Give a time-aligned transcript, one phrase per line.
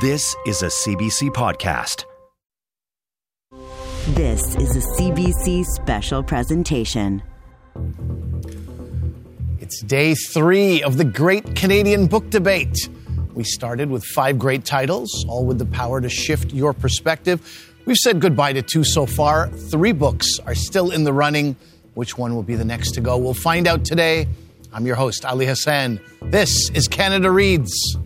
[0.00, 2.04] This is a CBC podcast.
[4.14, 7.20] This is a CBC special presentation.
[9.58, 12.88] It's day three of the Great Canadian Book Debate.
[13.34, 17.74] We started with five great titles, all with the power to shift your perspective.
[17.84, 19.48] We've said goodbye to two so far.
[19.48, 21.56] Three books are still in the running.
[21.94, 23.16] Which one will be the next to go?
[23.16, 24.28] We'll find out today.
[24.72, 25.98] I'm your host, Ali Hassan.
[26.22, 27.98] This is Canada Reads.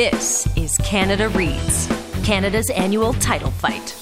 [0.00, 1.86] This is Canada Reads,
[2.24, 3.94] Canada's annual title fight.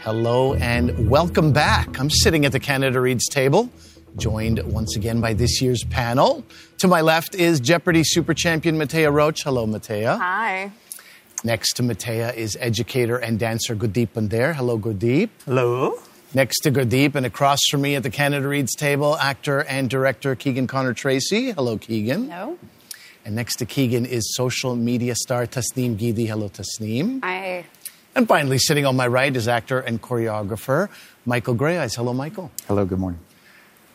[0.00, 1.98] Hello and welcome back.
[1.98, 3.70] I'm sitting at the Canada Reads table,
[4.18, 6.44] joined once again by this year's panel.
[6.80, 9.42] To my left is Jeopardy super champion Mattea Roach.
[9.42, 10.18] Hello, Mattea.
[10.18, 10.70] Hi.
[11.44, 14.52] Next to Mattea is educator and dancer Gurdeep Pandher.
[14.52, 15.30] Hello, Gurdeep.
[15.46, 15.98] Hello.
[16.34, 20.34] Next to Gurdeep and across from me at the Canada Reads table, actor and director
[20.34, 21.52] Keegan Connor Tracy.
[21.52, 22.28] Hello, Keegan.
[22.28, 22.58] Hello.
[23.24, 26.26] And next to Keegan is social media star Tasneem Gidi.
[26.26, 27.22] Hello, Tasneem.
[27.24, 27.64] Hi.
[28.14, 30.90] And finally, sitting on my right is actor and choreographer
[31.24, 31.96] Michael Greyeyes.
[31.96, 32.50] Hello, Michael.
[32.66, 33.20] Hello, good morning.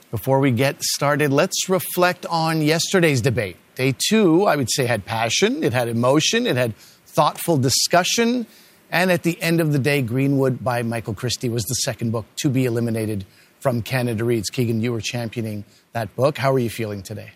[0.09, 3.58] Before we get started, let's reflect on yesterday's debate.
[3.75, 6.75] Day two, I would say, had passion, it had emotion, it had
[7.06, 8.47] thoughtful discussion.
[8.94, 12.28] And at the end of the day, Greenwood by Michael Christie was the second book
[12.38, 13.26] to be eliminated
[13.60, 14.52] from Canada Reads.
[14.52, 16.38] Keegan, you were championing that book.
[16.38, 17.32] How are you feeling today?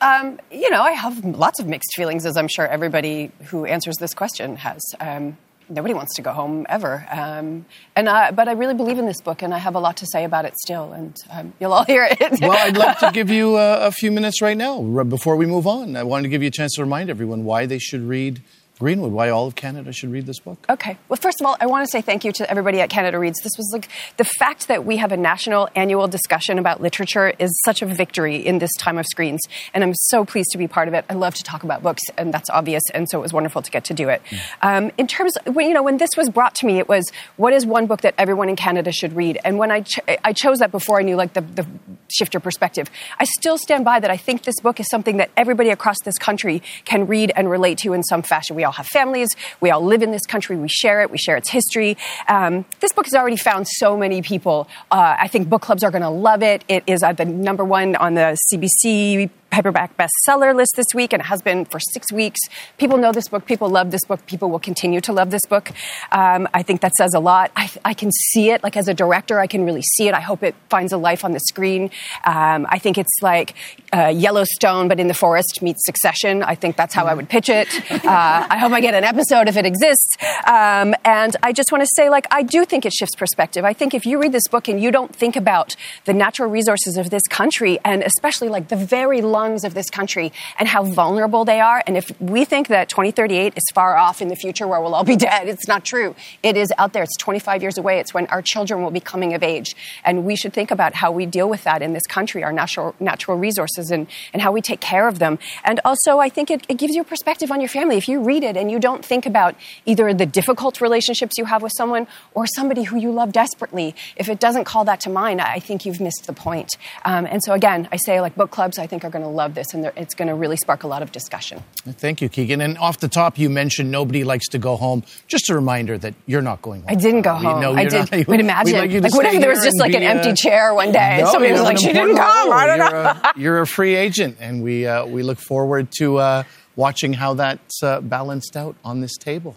[0.00, 3.94] Um, you know, I have lots of mixed feelings, as I'm sure everybody who answers
[3.98, 4.82] this question has.
[4.98, 9.06] Um, nobody wants to go home ever, um, and I, but I really believe in
[9.06, 11.72] this book, and I have a lot to say about it still, and um, you'll
[11.72, 12.40] all hear it.
[12.40, 15.68] well, I'd love to give you a, a few minutes right now before we move
[15.68, 15.94] on.
[15.94, 18.42] I wanted to give you a chance to remind everyone why they should read
[18.80, 20.58] Greenwood, why all of Canada should read this book.
[20.68, 20.98] Okay.
[21.08, 23.38] Well, first of all, I want to say thank you to everybody at Canada Reads.
[23.42, 27.50] This was like the fact that we have a national annual discussion about literature is
[27.64, 29.40] such a victory in this time of screens.
[29.74, 31.04] And I'm so pleased to be part of it.
[31.08, 32.82] I love to talk about books, and that's obvious.
[32.92, 34.20] And so it was wonderful to get to do it.
[34.28, 34.38] Mm.
[34.62, 37.04] Um, in terms, of, when, you know, when this was brought to me, it was
[37.36, 39.38] what is one book that everyone in Canada should read?
[39.44, 41.66] And when I, ch- I chose that before I knew like the, the
[42.08, 44.10] shifter perspective, I still stand by that.
[44.10, 47.78] I think this book is something that everybody across this country can read and relate
[47.78, 48.56] to in some fashion.
[48.56, 49.28] We all have families.
[49.60, 50.56] We all live in this country.
[50.56, 51.10] We share it.
[51.10, 51.96] We share its history.
[52.28, 54.68] Um, this book has already found so many people.
[54.90, 56.64] Uh, I think book clubs are going to love it.
[56.68, 61.20] It is uh, the number one on the CBC paperback bestseller list this week, and
[61.20, 62.40] it has been for six weeks.
[62.76, 63.46] People know this book.
[63.46, 64.26] People love this book.
[64.26, 65.70] People will continue to love this book.
[66.10, 67.52] Um, I think that says a lot.
[67.54, 68.64] I, I, can see it.
[68.64, 70.14] Like as a director, I can really see it.
[70.14, 71.90] I hope it finds a life on the screen.
[72.24, 73.54] Um, I think it's like
[73.92, 76.42] uh, Yellowstone, but in the forest meets Succession.
[76.42, 77.68] I think that's how I would pitch it.
[78.04, 80.16] Uh, I hope I get an episode if it exists.
[80.46, 83.64] Um, and I just want to say, like, I do think it shifts perspective.
[83.64, 86.96] I think if you read this book and you don't think about the natural resources
[86.96, 91.44] of this country, and especially like the very lungs of this country and how vulnerable
[91.44, 91.82] they are.
[91.86, 95.04] And if we think that 2038 is far off in the future where we'll all
[95.04, 96.14] be dead, it's not true.
[96.42, 97.02] It is out there.
[97.02, 97.98] It's 25 years away.
[97.98, 99.76] It's when our children will be coming of age.
[100.04, 102.94] And we should think about how we deal with that in this country, our natural,
[103.00, 105.38] natural resources, and, and how we take care of them.
[105.64, 107.96] And also, I think it, it gives you a perspective on your family.
[107.96, 111.62] If you read it and you don't think about either the difficult relationships you have
[111.62, 115.40] with someone or somebody who you love desperately, if it doesn't call that to mind,
[115.40, 116.70] I think you've missed the point.
[117.04, 119.54] Um, and so, again, I say like book clubs, I think are going to love
[119.54, 121.62] this, and it's going to really spark a lot of discussion.
[121.84, 122.60] Thank you, Keegan.
[122.60, 125.02] And off the top, you mentioned nobody likes to go home.
[125.28, 126.90] Just a reminder that you're not going home.
[126.90, 127.60] I didn't go home.
[127.60, 128.10] No, I did.
[128.10, 128.74] Not, would imagine.
[128.74, 131.24] Like, like what if there was just like an a, empty chair one day, no,
[131.24, 133.08] and somebody was like, "She didn't come." I don't you're know.
[133.08, 136.42] A, you're a free agent, and we uh, we look forward to uh,
[136.76, 139.56] watching how that's uh, balanced out on this table.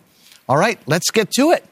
[0.50, 1.66] All right, let's get to it.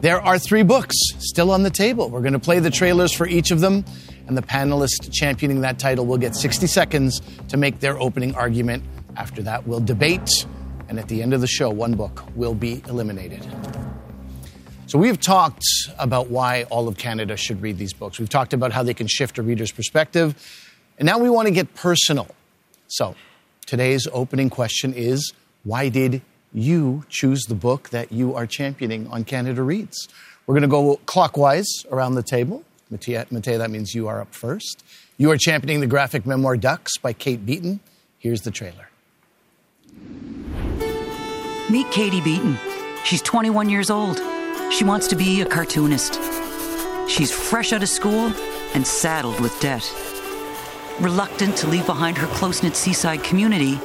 [0.00, 2.10] There are three books still on the table.
[2.10, 3.84] We're going to play the trailers for each of them,
[4.26, 8.84] and the panelist championing that title will get 60 seconds to make their opening argument.
[9.16, 10.28] After that, we'll debate,
[10.88, 13.46] and at the end of the show, one book will be eliminated.
[14.88, 15.64] So, we've talked
[15.98, 18.18] about why all of Canada should read these books.
[18.18, 20.34] We've talked about how they can shift a reader's perspective,
[20.98, 22.28] and now we want to get personal.
[22.86, 23.16] So,
[23.66, 25.32] today's opening question is
[25.64, 26.22] why did
[26.56, 30.08] you choose the book that you are championing on Canada Reads.
[30.46, 32.64] We're going to go clockwise around the table.
[32.92, 34.84] Mattea, that means you are up first.
[35.18, 37.80] You are championing the graphic memoir Ducks by Kate Beaton.
[38.18, 38.88] Here's the trailer.
[41.68, 42.56] Meet Katie Beaton.
[43.04, 44.20] She's 21 years old.
[44.72, 46.20] She wants to be a cartoonist.
[47.08, 48.32] She's fresh out of school
[48.74, 49.82] and saddled with debt.
[51.00, 53.76] Reluctant to leave behind her close knit seaside community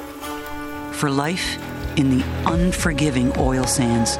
[0.93, 1.57] for life
[1.97, 4.17] in the unforgiving oil sands.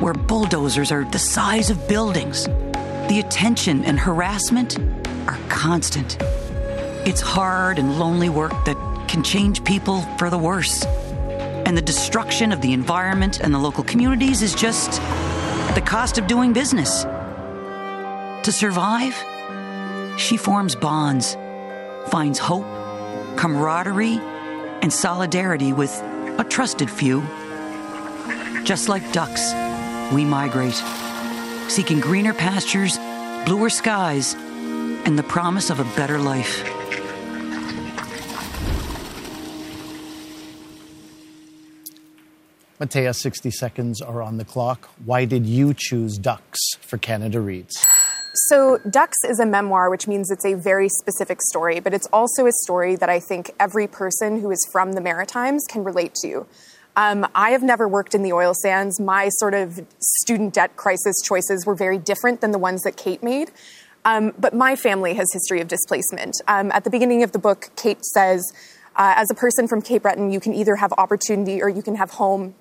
[0.00, 2.48] where bulldozers are the size of buildings.
[3.10, 4.78] The attention and harassment
[5.26, 6.16] are constant.
[7.04, 8.76] It's hard and lonely work that
[9.08, 10.84] can change people for the worse.
[11.66, 14.92] And the destruction of the environment and the local communities is just
[15.74, 17.02] the cost of doing business.
[18.44, 19.16] To survive,
[20.16, 21.36] she forms bonds,
[22.10, 22.64] finds hope,
[23.36, 24.20] camaraderie,
[24.82, 25.90] and solidarity with
[26.38, 27.22] a trusted few.
[28.62, 29.52] Just like ducks,
[30.14, 30.80] we migrate,
[31.68, 32.98] seeking greener pastures,
[33.50, 34.34] bluer skies,
[35.04, 36.62] and the promise of a better life.
[42.78, 44.88] Mattea, 60 seconds are on the clock.
[45.04, 47.84] Why did you choose Ducks for Canada Reads?
[48.34, 52.46] So, Ducks is a memoir, which means it's a very specific story, but it's also
[52.46, 56.46] a story that I think every person who is from the Maritimes can relate to.
[56.96, 59.00] Um, I have never worked in the oil sands.
[59.00, 63.22] My sort of student debt crisis choices were very different than the ones that Kate
[63.22, 63.50] made.
[64.04, 66.36] Um, but my family has history of displacement.
[66.48, 68.42] Um, at the beginning of the book, Kate says,
[68.96, 71.96] uh, as a person from Cape Breton, you can either have opportunity or you can
[71.96, 72.54] have home.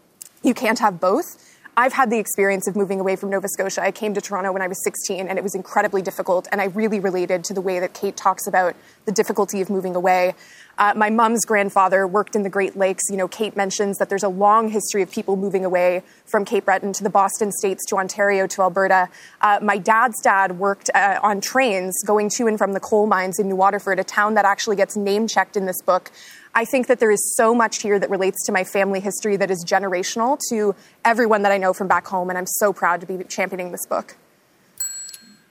[0.43, 1.45] You can't have both.
[1.79, 3.81] I've had the experience of moving away from Nova Scotia.
[3.81, 6.45] I came to Toronto when I was 16, and it was incredibly difficult.
[6.51, 9.95] And I really related to the way that Kate talks about the difficulty of moving
[9.95, 10.35] away.
[10.79, 13.03] Uh, my mom's grandfather worked in the Great Lakes.
[13.09, 16.65] You know, Kate mentions that there's a long history of people moving away from Cape
[16.65, 19.09] Breton to the Boston States to Ontario to Alberta.
[19.41, 23.39] Uh, my dad's dad worked uh, on trains going to and from the coal mines
[23.39, 26.11] in New Waterford, a town that actually gets name checked in this book.
[26.55, 29.51] I think that there is so much here that relates to my family history that
[29.51, 33.05] is generational to everyone that I know from back home, and I'm so proud to
[33.05, 34.15] be championing this book.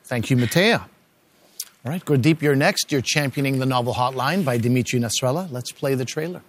[0.04, 0.86] Thank you, Mattea.
[1.84, 2.90] All right, Gurdeep, you're next.
[2.90, 5.50] You're championing the novel Hotline by Dimitri Nasrallah.
[5.52, 6.42] Let's play the trailer.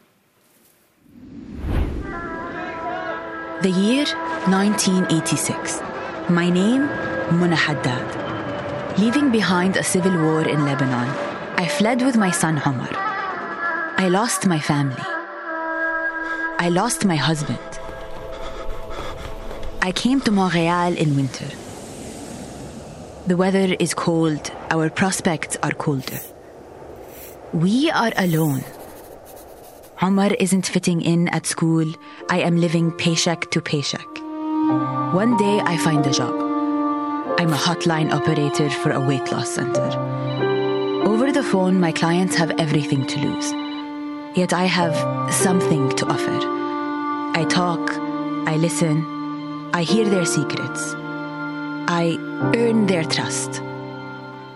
[3.61, 4.05] The year
[4.49, 5.81] 1986.
[6.29, 6.87] My name,
[7.37, 8.97] Muna Haddad.
[8.97, 11.07] Leaving behind a civil war in Lebanon,
[11.57, 12.89] I fled with my son Omar.
[12.91, 15.03] I lost my family.
[16.57, 17.59] I lost my husband.
[19.81, 21.49] I came to Montreal in winter.
[23.27, 26.19] The weather is cold, our prospects are colder.
[27.53, 28.63] We are alone.
[30.01, 31.91] Omar isn't fitting in at school.
[32.29, 34.07] I am living paycheck to paycheck.
[35.13, 36.35] One day I find a job.
[37.39, 39.89] I'm a hotline operator for a weight loss center.
[41.05, 43.51] Over the phone, my clients have everything to lose.
[44.37, 44.95] Yet I have
[45.33, 46.39] something to offer.
[47.35, 47.91] I talk,
[48.47, 49.03] I listen,
[49.73, 50.93] I hear their secrets.
[51.87, 52.17] I
[52.55, 53.63] earn their trust.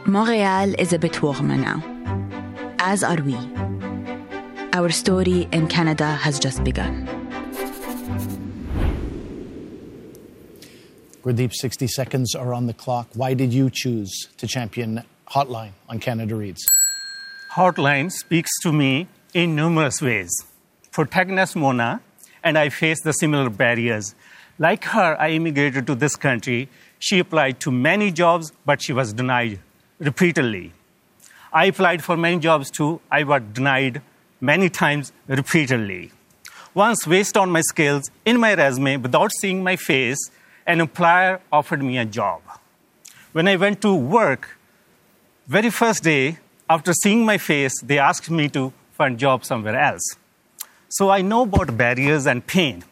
[0.05, 1.81] Montreal is a bit warmer now,
[2.79, 3.37] as are we.
[4.73, 7.07] Our story in Canada has just begun.
[11.23, 13.07] Gurdeep, 60 seconds are on the clock.
[13.13, 16.65] Why did you choose to champion Hotline on Canada Reads?
[17.53, 20.31] Hotline speaks to me in numerous ways.
[20.91, 22.01] Protagonist Mona
[22.43, 24.15] and I faced the similar barriers.
[24.59, 26.67] Like her, I immigrated to this country.
[26.99, 29.59] She applied to many jobs, but she was denied
[30.03, 30.71] repeatedly.
[31.51, 32.99] I applied for many jobs too.
[33.11, 34.01] I was denied
[34.41, 36.11] many times repeatedly.
[36.73, 40.31] Once, based on my skills in my resume, without seeing my face,
[40.65, 42.41] an employer offered me a job.
[43.31, 44.57] When I went to work,
[45.47, 50.15] very first day, after seeing my face, they asked me to find job somewhere else.
[50.89, 52.83] So I know about barriers and pain.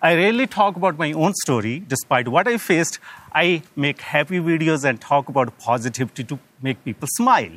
[0.00, 1.80] I rarely talk about my own story.
[1.80, 2.98] Despite what I faced,
[3.32, 7.50] I make happy videos and talk about positivity to make people smile.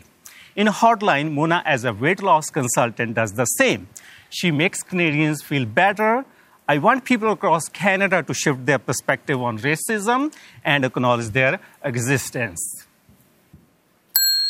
[0.55, 3.87] In Hotline, Mona, as a weight loss consultant, does the same.
[4.29, 6.25] She makes Canadians feel better.
[6.67, 10.33] I want people across Canada to shift their perspective on racism
[10.63, 12.85] and acknowledge their existence.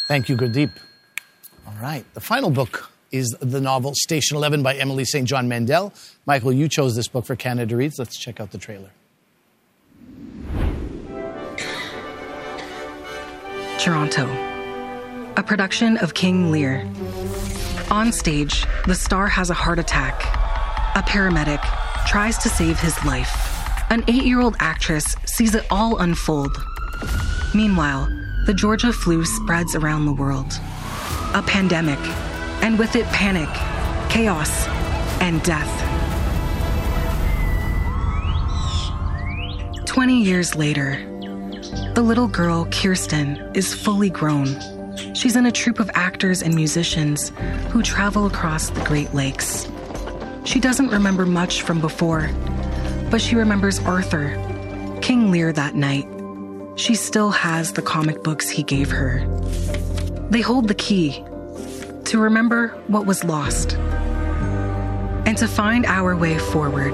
[0.08, 0.72] Thank you, Gurdeep.
[1.68, 5.28] All right, the final book is the novel Station 11 by Emily St.
[5.28, 5.94] John Mandel.
[6.26, 8.00] Michael, you chose this book for Canada Reads.
[8.00, 8.92] Let's check out the trailer.
[13.80, 14.28] Toronto,
[15.38, 16.88] a production of King Lear.
[17.90, 20.22] On stage, the star has a heart attack.
[20.96, 21.62] A paramedic
[22.06, 23.34] tries to save his life.
[23.90, 26.56] An eight year old actress sees it all unfold.
[27.54, 28.08] Meanwhile,
[28.46, 30.54] the Georgia flu spreads around the world.
[31.34, 32.00] A pandemic,
[32.62, 33.50] and with it, panic,
[34.10, 34.68] chaos,
[35.20, 35.70] and death.
[39.86, 40.98] 20 years later,
[41.96, 44.48] the little girl, Kirsten, is fully grown.
[45.14, 47.32] She's in a troupe of actors and musicians
[47.70, 49.70] who travel across the Great Lakes.
[50.46, 52.30] She doesn't remember much from before,
[53.10, 54.30] but she remembers Arthur,
[55.02, 56.08] King Lear that night,
[56.76, 59.26] she still has the comic books he gave her.
[60.30, 61.24] They hold the key
[62.06, 63.74] to remember what was lost
[65.26, 66.94] and to find our way forward.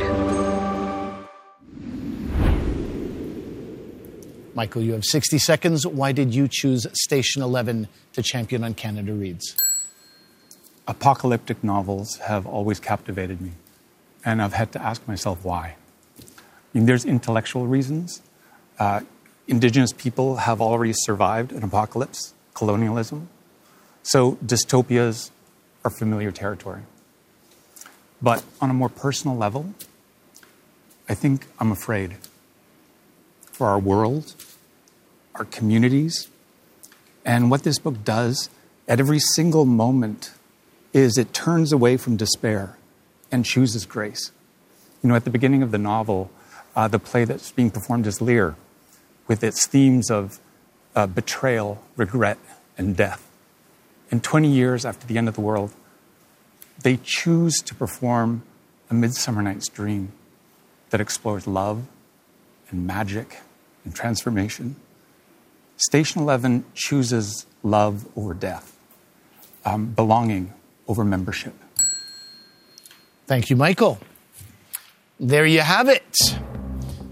[4.53, 5.85] Michael, you have 60 seconds.
[5.85, 9.55] Why did you choose Station 11 to champion on Canada Reads?
[10.87, 13.51] Apocalyptic novels have always captivated me,
[14.25, 15.75] and I've had to ask myself why.
[16.19, 16.23] I
[16.73, 18.21] mean, there's intellectual reasons.
[18.79, 19.01] Uh,
[19.47, 23.29] indigenous people have already survived an apocalypse, colonialism.
[24.07, 25.31] So dystopias
[25.83, 26.83] are familiar territory.
[28.21, 29.73] But on a more personal level,
[31.09, 32.15] I think I'm afraid
[33.51, 34.33] for our world,
[35.35, 36.29] our communities.
[37.25, 38.49] And what this book does
[38.87, 40.31] at every single moment
[40.93, 42.77] is it turns away from despair
[43.29, 44.31] and chooses grace.
[45.03, 46.31] You know, at the beginning of the novel,
[46.77, 48.55] uh, the play that's being performed is Lear,
[49.27, 50.39] with its themes of
[50.95, 52.37] uh, betrayal, regret,
[52.77, 53.26] and death.
[54.09, 55.73] And 20 years after the end of the world,
[56.83, 58.43] they choose to perform
[58.89, 60.11] a Midsummer Night's Dream
[60.89, 61.85] that explores love
[62.69, 63.39] and magic
[63.83, 64.75] and transformation.
[65.77, 68.77] Station 11 chooses love over death,
[69.65, 70.53] um, belonging
[70.87, 71.53] over membership.
[73.25, 73.99] Thank you, Michael.
[75.19, 76.37] There you have it.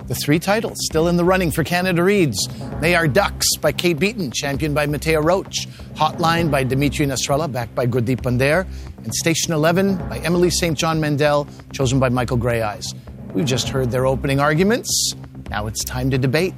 [0.08, 2.38] The three titles still in the running for Canada Reads.
[2.80, 7.74] They are Ducks by Kate Beaton, championed by Mattea Roach, Hotline by Dimitri Nasrallah, backed
[7.74, 10.78] by Gurdeep Pandher, and Station 11 by Emily St.
[10.78, 12.94] John Mandel, chosen by Michael Greyeyes.
[13.34, 15.14] We've just heard their opening arguments.
[15.50, 16.54] Now it's time to debate.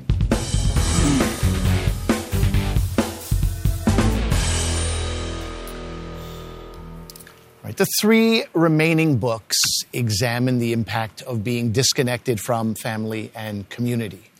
[7.67, 9.57] Right, the three remaining books
[9.91, 14.31] examine the impact of being disconnected from family and community.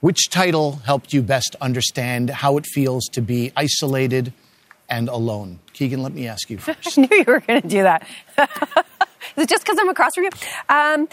[0.00, 4.32] Which title helped you best understand how it feels to be isolated
[4.88, 5.60] and alone?
[5.72, 6.98] Keegan, let me ask you first.
[6.98, 8.04] I knew you were going to do that.
[8.38, 10.30] Is it just because I'm across from you?
[10.68, 11.08] Um,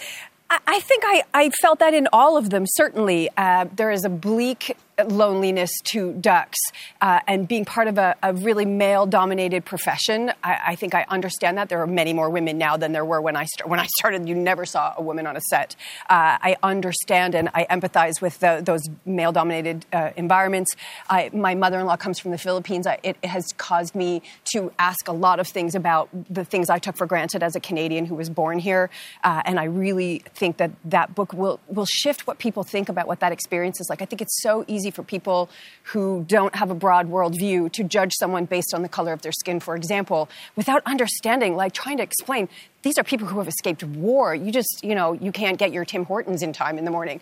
[0.49, 3.29] I, think I, I, felt that in all of them, certainly.
[3.37, 6.57] Uh, there is a bleak loneliness to ducks
[7.01, 10.31] uh, and being part of a, a really male dominated profession.
[10.43, 11.69] I, I, think I understand that.
[11.69, 14.27] There are many more women now than there were when I, st- when I started.
[14.27, 15.75] You never saw a woman on a set.
[16.09, 20.73] Uh, I understand and I empathize with the, those male dominated uh, environments.
[21.09, 22.87] I, my mother in law comes from the Philippines.
[22.87, 24.21] I, it has caused me
[24.53, 27.59] to ask a lot of things about the things I took for granted as a
[27.59, 28.89] Canadian who was born here.
[29.23, 33.07] Uh, and I really think that that book will, will shift what people think about
[33.07, 34.01] what that experience is like.
[34.01, 35.49] I think it's so easy easy for people
[35.83, 39.31] who don't have a broad worldview to judge someone based on the color of their
[39.31, 42.47] skin, for example, without understanding, like trying to explain
[42.83, 44.35] these are people who have escaped war.
[44.35, 47.19] You just, you know, you can't get your Tim Hortons in time in the morning.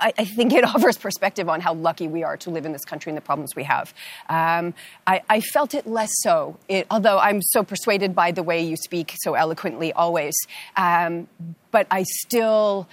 [0.00, 2.84] I, I think it offers perspective on how lucky we are to live in this
[2.84, 3.94] country and the problems we have.
[4.28, 4.74] Um,
[5.06, 8.76] I, I, felt it less so, it, although I'm so persuaded by the way you
[8.76, 10.34] speak so eloquently always.
[10.76, 11.26] Um,
[11.70, 12.86] but I still,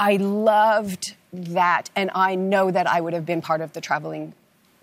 [0.00, 1.14] I loved
[1.54, 4.34] that, and I know that I would have been part of the traveling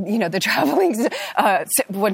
[0.04, 1.66] you know, the traveling uh,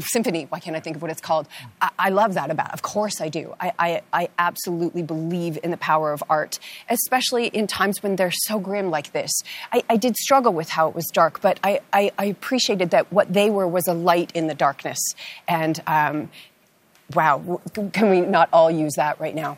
[0.01, 0.45] symphony.
[0.49, 1.47] Why can't I think of what it's called?
[1.81, 2.73] I, I love that about.
[2.73, 3.55] Of course, I do.
[3.59, 8.31] I, I, I, absolutely believe in the power of art, especially in times when they're
[8.31, 9.31] so grim like this.
[9.71, 13.31] I, I did struggle with how it was dark, but I, I, appreciated that what
[13.33, 14.99] they were was a light in the darkness.
[15.47, 16.31] And um,
[17.13, 17.61] wow,
[17.93, 19.57] can we not all use that right now?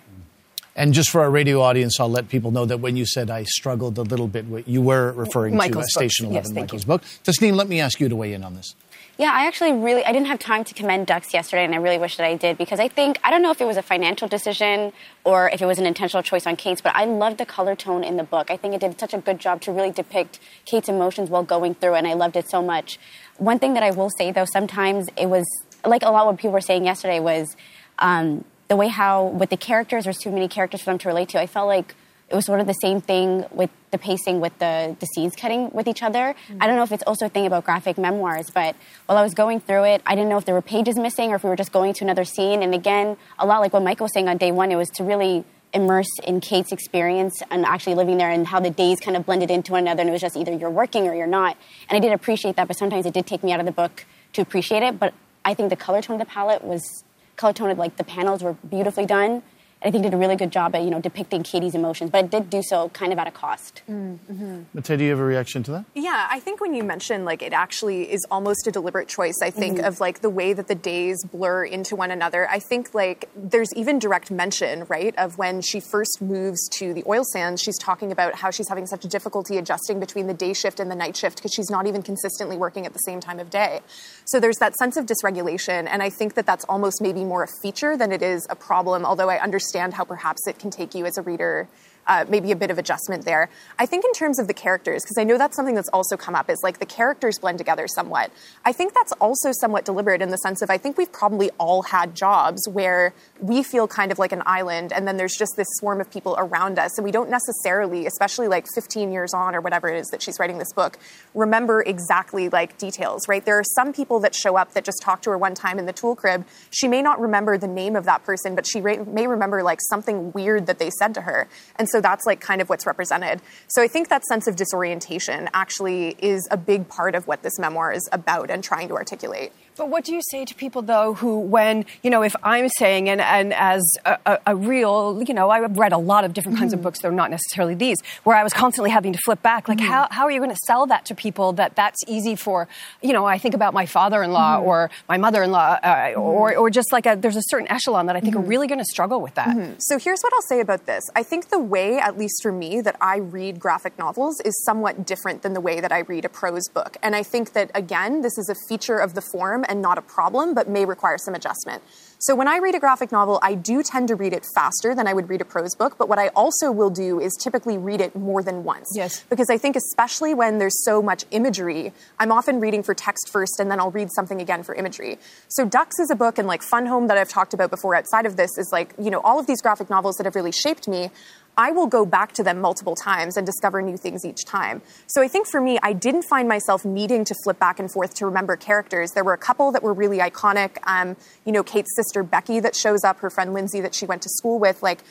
[0.76, 3.44] And just for our radio audience, I'll let people know that when you said I
[3.44, 6.88] struggled a little bit, you were referring Michael's to uh, Station 11, yes, Michael's you.
[6.88, 7.02] book.
[7.24, 8.74] Tasneem, let me ask you to weigh in on this.
[9.18, 12.00] Yeah, I actually really I didn't have time to commend Ducks yesterday, and I really
[12.00, 14.28] wish that I did because I think I don't know if it was a financial
[14.28, 14.94] decision
[15.26, 18.04] or if it was an intentional choice on Kate's, but I loved the color tone
[18.04, 18.50] in the book.
[18.50, 21.76] I think it did such a good job to really depict Kate's emotions while going
[21.76, 22.98] through, and I loved it so much.
[23.38, 25.46] One thing that I will say though, sometimes it was
[25.86, 27.56] like a lot of what people were saying yesterday was.
[28.00, 31.28] Um, the way how with the characters there's too many characters for them to relate
[31.28, 31.94] to i felt like
[32.30, 35.70] it was sort of the same thing with the pacing with the, the scenes cutting
[35.72, 36.34] with each other.
[36.34, 36.64] Mm-hmm.
[36.64, 39.34] i don't know if it's also a thing about graphic memoirs but while i was
[39.34, 41.58] going through it i didn't know if there were pages missing or if we were
[41.58, 42.64] just going to another scene.
[42.64, 45.04] And again a lot like what michael was saying on day one it was to
[45.04, 49.26] really immerse in kate's experience and actually living there and how the days kind of
[49.26, 50.00] blended into one another.
[50.00, 51.58] And it was just either you're working or you're not.
[51.90, 54.06] And i did appreciate that but sometimes it did take me out of the book
[54.32, 54.98] to appreciate it.
[54.98, 55.14] But
[55.44, 57.04] i think the color tone of the palette was
[57.36, 59.44] color toned, like the panels were beautifully done.
[59.82, 62.26] And I think did a really good job at you know depicting Katie's emotions, but
[62.26, 63.82] it did do so kind of at a cost.
[63.90, 64.62] Mm-hmm.
[64.78, 65.86] Mattea, do you have a reaction to that?
[65.96, 69.50] Yeah, I think when you mention like it actually is almost a deliberate choice, I
[69.50, 69.88] think Mhm.
[69.88, 72.48] of like the way that the days blur into one another.
[72.50, 77.04] I think like there's even direct mention, right, of when she first moves to the
[77.08, 80.54] oil sands, she's talking about how she's having such a difficulty adjusting between the day
[80.54, 83.40] shift and the night shift because she's not even consistently working at the same time
[83.40, 83.80] of day.
[84.26, 87.48] So there's that sense of dysregulation, and I think that that's almost maybe more a
[87.64, 91.06] feature than it is a problem, although I understand how perhaps it can take you
[91.06, 91.68] as a reader
[92.08, 93.50] uh, maybe a bit of adjustment there.
[93.80, 96.36] I think in terms of the characters, because I know that's something that's also come
[96.36, 98.32] up, is like the characters blend together somewhat.
[98.66, 101.84] I think that's also somewhat deliberate in the sense of I think we've probably all
[101.84, 105.68] had jobs where we feel kind of like an island, and then there's just this
[105.74, 109.62] swarm of people around us, and we don't necessarily, especially like 15 years on or
[109.62, 110.98] whatever it is that she's writing this book,
[111.34, 113.44] remember exactly like details, right?
[113.44, 115.86] There are some people that show up that just talk to her one time in
[115.86, 116.46] the tool crib.
[116.72, 119.80] She may not remember the name of that person, but she re- may remember like
[119.90, 121.48] something weird that they said to her.
[121.76, 123.42] And so that's like kind of what's represented.
[123.68, 127.60] So I think that sense of disorientation actually is a big part of what this
[127.60, 129.52] memoir is about and trying to articulate.
[129.78, 133.10] But what do you say to people though who, when you know, if I'm saying
[133.10, 136.58] and and as a, a, a real, you know, I've read a lot of different
[136.58, 136.84] kinds of mm-hmm.
[136.84, 139.68] books, though not necessarily these, where I was constantly having to flip back.
[139.68, 139.88] Like, mm-hmm.
[139.88, 142.68] how how are you going to sell that to people that that's easy for?
[143.02, 144.64] You know, I think about my father-in-law Mhm.
[144.64, 146.20] or my mother-in-law, uh, mm-hmm.
[146.20, 148.80] or or just like a, there's a certain echelon that I think are really going
[148.80, 149.56] to struggle with that.
[149.80, 151.04] So here's what I'll say about this.
[151.16, 155.06] I think the way, at least for me, that I read graphic novels is somewhat
[155.06, 156.98] different than the way that I read a prose book.
[157.02, 160.02] And I think that, again, this is a feature of the form and not a
[160.02, 161.84] problem, but may require some adjustment.
[162.20, 165.08] So when I read a graphic novel, I do tend to read it faster than
[165.08, 168.00] I would read a prose book, but what I also will do is typically read
[168.00, 168.88] it more than once.
[168.96, 169.24] Yes.
[169.28, 173.60] Because I think, especially when there's so much imagery, I'm often reading for text first
[173.60, 175.18] and then I'll read something again for imagery.
[175.48, 178.28] So Ducks is a book, and like Fun Home that I've talked about before outside
[178.28, 180.88] of this is like, you know, all of these graphic novels that have really shaped
[180.88, 181.10] me.
[181.58, 184.82] I will go back to them multiple times and discover new things each time.
[185.08, 188.14] So I think for me, I didn't find myself needing to flip back and forth
[188.16, 189.12] to remember characters.
[189.12, 190.78] There were a couple that were really iconic.
[190.84, 194.22] Um, you know, Kate's sister Becky that shows up, her friend Lindsay that she went
[194.24, 194.82] to school with.
[194.82, 195.02] Like,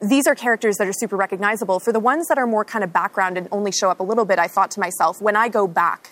[0.00, 1.80] these are characters that are super recognizable.
[1.80, 4.24] For the ones that are more kind of background and only show up a little
[4.24, 6.10] bit, I thought to myself, when I go back,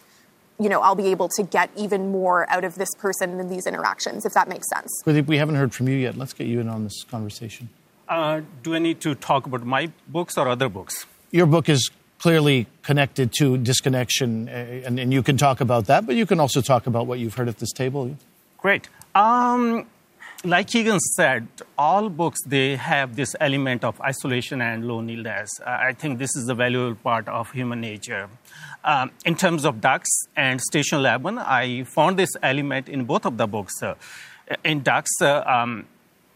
[0.59, 3.67] you know, I'll be able to get even more out of this person in these
[3.67, 5.03] interactions, if that makes sense.
[5.05, 6.17] We haven't heard from you yet.
[6.17, 7.69] Let's get you in on this conversation.
[8.09, 11.07] Uh, do I need to talk about my books or other books?
[11.31, 16.07] Your book is clearly connected to disconnection, uh, and, and you can talk about that,
[16.07, 18.17] but you can also talk about what you've heard at this table.
[18.59, 18.89] Great.
[19.15, 19.87] Um,
[20.45, 25.49] like Keegan said, all books they have this element of isolation and loneliness.
[25.61, 28.29] Uh, I think this is a valuable part of human nature.
[28.85, 33.39] Um, in terms of Ducks and Station 11, I found this element in both of
[33.39, 33.83] the books.
[33.83, 33.95] Uh,
[34.65, 35.87] in Ducks, uh, um,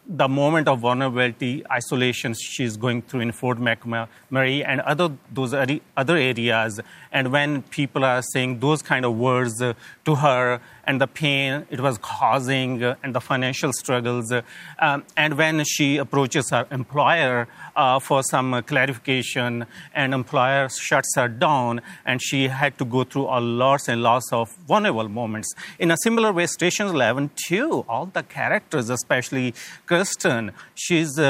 [0.09, 6.17] the moment of vulnerability, isolation she's going through in Fort McMurray and other those other
[6.17, 6.81] areas,
[7.13, 11.81] and when people are saying those kind of words to her, and the pain it
[11.81, 14.43] was causing, uh, and the financial struggles, uh,
[14.81, 17.47] um, and when she approaches her employer
[17.77, 23.27] uh, for some clarification, and employer shuts her down, and she had to go through
[23.27, 25.55] a lots and lots of vulnerable moments.
[25.79, 29.55] In a similar way, Station 11 too, all the characters, especially
[29.87, 31.21] Kirsten, she's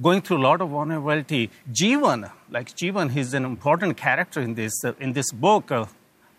[0.00, 1.50] going through a lot of vulnerability.
[1.70, 5.70] Jeevan, like Jeevan, he's an important character in this uh, in this book.
[5.70, 5.86] Uh,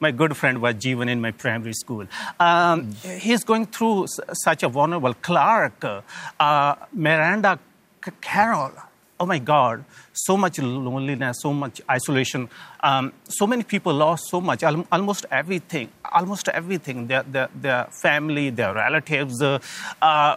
[0.05, 2.05] my good friend was Jeevan in my primary school.
[2.47, 2.77] Um,
[3.25, 4.07] he's going through
[4.45, 5.13] such a vulnerable.
[5.27, 7.53] Clark, uh, Miranda
[8.29, 8.73] Carroll.
[9.19, 12.49] Oh my God, so much loneliness, so much isolation.
[12.89, 15.87] Um, so many people lost so much, al- almost everything,
[16.19, 17.07] almost everything.
[17.07, 19.41] Their, their, their family, their relatives.
[19.41, 19.59] Uh,
[20.01, 20.35] uh,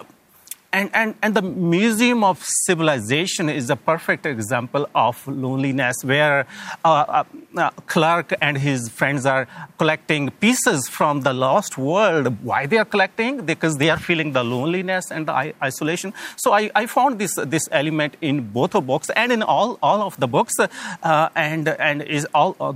[0.72, 6.46] and, and, and the Museum of Civilization is a perfect example of loneliness, where
[6.84, 7.24] uh, uh,
[7.56, 9.48] uh, Clark and his friends are
[9.78, 12.42] collecting pieces from the lost world.
[12.42, 13.46] Why they are collecting?
[13.46, 16.12] Because they are feeling the loneliness and the i- isolation.
[16.36, 20.02] So I, I found this, this element in both the books and in all, all
[20.02, 22.72] of the books, uh, and, and is all uh,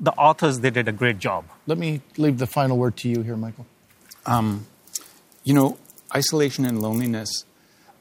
[0.00, 1.44] the authors they did a great job.
[1.66, 3.66] Let me leave the final word to you here, Michael.
[4.26, 4.66] Um,
[5.44, 5.78] you know,
[6.14, 7.44] isolation and loneliness.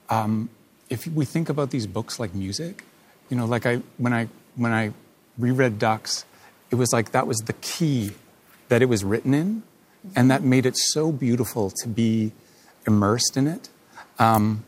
[0.09, 0.49] Um,
[0.89, 2.83] if we think about these books like music,
[3.29, 4.93] you know, like I when I when I
[5.37, 6.25] reread Ducks,
[6.71, 8.11] it was like that was the key
[8.69, 9.63] that it was written in,
[10.15, 12.31] and that made it so beautiful to be
[12.85, 13.69] immersed in it.
[14.19, 14.63] Um,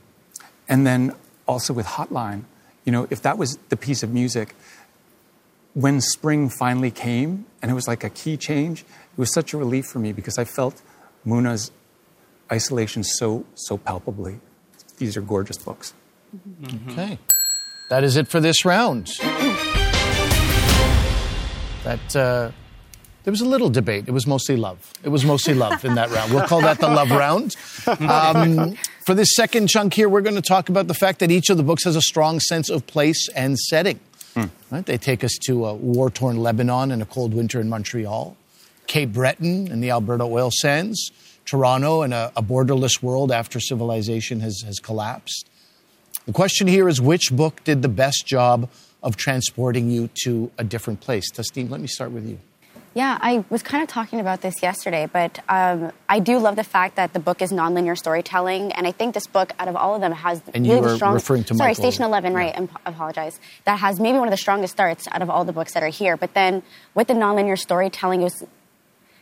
[0.67, 1.13] and then
[1.47, 2.43] also with Hotline,
[2.85, 4.55] you know, if that was the piece of music,
[5.73, 9.57] when spring finally came and it was like a key change, it was such a
[9.57, 10.81] relief for me because I felt
[11.23, 11.71] Muna's
[12.51, 14.39] isolation so so palpably.
[14.97, 15.93] These are gorgeous books.
[16.89, 17.19] Okay.
[17.89, 19.11] That is it for this round.
[21.83, 22.51] That uh,
[23.23, 24.07] there was a little debate.
[24.07, 24.91] It was mostly love.
[25.03, 26.33] It was mostly love in that round.
[26.33, 27.55] We'll call that the love round.
[27.87, 31.49] Um, for this second chunk here, we're going to talk about the fact that each
[31.49, 33.99] of the books has a strong sense of place and setting.
[34.71, 34.85] Right?
[34.85, 38.35] They take us to a war-torn Lebanon and a cold winter in Montreal,
[38.87, 41.11] Cape Breton and the Alberta oil sands,
[41.45, 45.49] Toronto and a, a borderless world after civilization has, has collapsed.
[46.25, 48.69] The question here is which book did the best job
[49.03, 51.31] of transporting you to a different place?
[51.31, 52.39] Tasneem, let me start with you.
[52.95, 56.63] Yeah, I was kind of talking about this yesterday, but um, I do love the
[56.63, 59.95] fact that the book is nonlinear storytelling, and I think this book, out of all
[59.95, 61.25] of them, has And you really were the strongest.
[61.25, 61.83] referring to sorry, Michael.
[61.83, 62.55] Station Eleven, right?
[62.57, 63.37] I apologize.
[63.65, 65.89] That has maybe one of the strongest starts out of all the books that are
[65.89, 66.15] here.
[66.15, 68.45] But then with the nonlinear storytelling, it was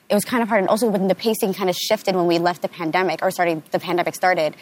[0.10, 2.40] it was kind of hard, and also when the pacing kind of shifted when we
[2.40, 4.56] left the pandemic, or sorry, the pandemic started,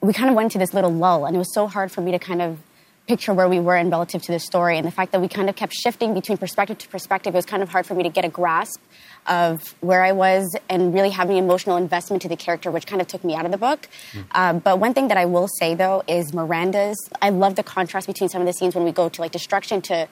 [0.00, 2.12] we kind of went into this little lull, and it was so hard for me
[2.12, 2.58] to kind of
[3.06, 5.48] picture where we were in relative to the story, and the fact that we kind
[5.48, 8.10] of kept shifting between perspective to perspective, it was kind of hard for me to
[8.10, 8.80] get a grasp
[9.26, 13.08] of where I was and really having emotional investment to the character, which kind of
[13.08, 13.88] took me out of the book.
[14.32, 16.96] Um, but one thing that I will say though is Miranda's.
[17.20, 19.82] I love the contrast between some of the scenes when we go to like destruction
[19.82, 20.08] to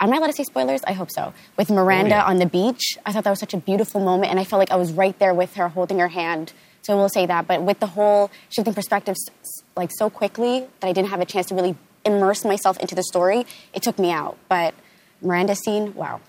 [0.00, 0.80] Am I allowed to say spoilers?
[0.86, 1.32] I hope so.
[1.56, 2.24] With Miranda oh, yeah.
[2.24, 4.70] on the beach, I thought that was such a beautiful moment, and I felt like
[4.70, 6.52] I was right there with her, holding her hand.
[6.82, 7.48] So I will say that.
[7.48, 9.18] But with the whole shifting perspectives
[9.76, 13.02] like so quickly that I didn't have a chance to really immerse myself into the
[13.02, 14.38] story, it took me out.
[14.48, 14.74] But
[15.20, 16.20] Miranda scene, wow.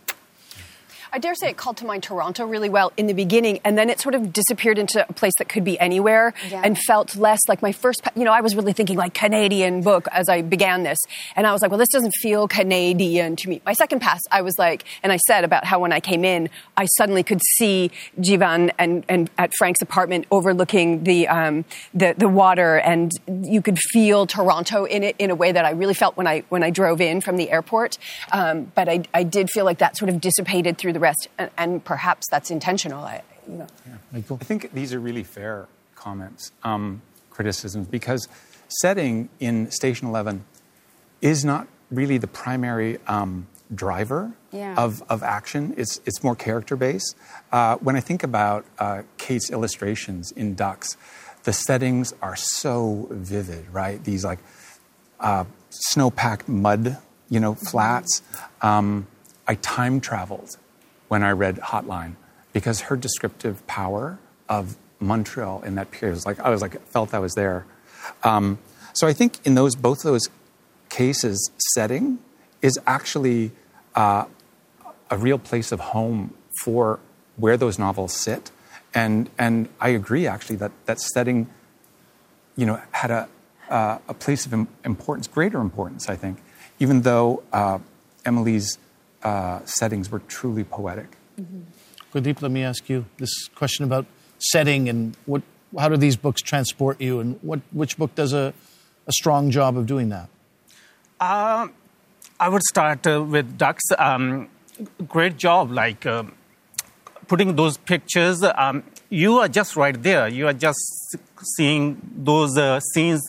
[1.11, 3.89] I dare say it called to mind Toronto really well in the beginning, and then
[3.89, 6.61] it sort of disappeared into a place that could be anywhere Yeah.
[6.63, 10.07] and felt less like my first, you know, I was really thinking like Canadian book
[10.11, 10.97] as I began this.
[11.35, 13.61] And I was like, well, this doesn't feel Canadian to me.
[13.65, 16.49] My second pass, I was like, and I said about how when I came in,
[16.77, 22.27] I suddenly could see Jeevan and, and at Frank's apartment overlooking the, um, the, the
[22.29, 23.11] water, and
[23.43, 26.43] you could feel Toronto in it in a way that I really felt when I,
[26.49, 27.97] when I drove in from the airport.
[28.31, 31.49] Um, but I, I did feel like that sort of dissipated through the rest, and,
[31.57, 33.03] and perhaps that's intentional.
[33.03, 33.67] I, you know.
[34.13, 38.27] I think these are really fair comments, um, criticisms, because
[38.67, 40.45] setting in Station 11
[41.21, 44.75] is not really the primary um, driver Yeah.
[44.77, 45.73] of, of action.
[45.77, 47.15] It's, it's more character based.
[47.51, 50.95] Uh, when I think about uh, Kate's illustrations in Ducks,
[51.43, 54.03] the settings are so vivid, right?
[54.03, 54.39] These like
[55.19, 56.97] uh, snow-packed mud,
[57.29, 58.21] you know, flats.
[58.61, 59.07] Um,
[59.47, 60.57] I time traveled
[61.09, 62.15] when I read Hotline
[62.53, 64.17] because her descriptive power
[64.47, 67.65] of Montreal in that period was like I was like felt I was there.
[68.23, 68.57] Um,
[68.93, 70.29] so I think in those both of those
[70.89, 72.19] cases, setting
[72.61, 73.51] is actually
[73.95, 74.25] uh,
[75.09, 76.99] a real place of home for
[77.37, 78.51] where those novels sit,
[78.93, 81.47] and and I agree actually that that setting,
[82.55, 83.29] you know, had a
[83.69, 86.41] uh, a place of importance, greater importance, I think,
[86.79, 87.79] even though uh,
[88.25, 88.77] Emily's
[89.23, 91.15] uh, settings were truly poetic.
[92.13, 94.05] Gurdeep, let me ask you this question about
[94.39, 95.41] setting and what,
[95.77, 98.53] how do these books transport you, and what, which book does a,
[99.07, 100.29] a strong job of doing that?
[101.19, 101.73] Um,
[102.39, 103.83] I would start uh, with ducks.
[103.97, 104.49] Um,
[105.07, 106.33] great job, like um
[107.29, 108.43] putting those pictures.
[108.43, 110.27] Um, you are just right there.
[110.27, 110.79] You are just
[111.55, 113.21] seeing those uh, scenes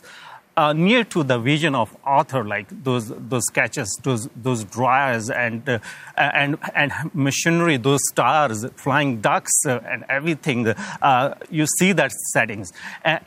[0.60, 5.66] uh, near to the vision of author, like those those sketches, those those drawers, and
[5.66, 5.78] uh,
[6.18, 10.68] and and machinery, those stars, flying ducks, uh, and everything.
[10.68, 12.72] Uh, you see that settings,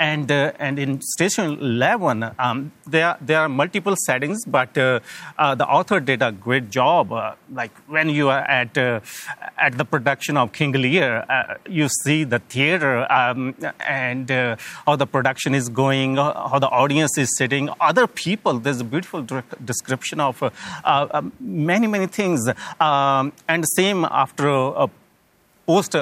[0.10, 5.00] and uh, and in Station Eleven, um, there there are multiple settings, but uh,
[5.62, 7.12] the author did a great job.
[7.52, 11.10] Like when you are at at the production of King Lear,
[11.68, 13.56] you see the theater um,
[13.88, 18.60] and how the production is going, how the audience is sitting, other people.
[18.60, 19.26] There's a beautiful
[19.64, 20.50] description of uh,
[20.84, 22.48] uh, um, many many things,
[22.80, 24.88] um, and same after uh,
[25.66, 25.96] post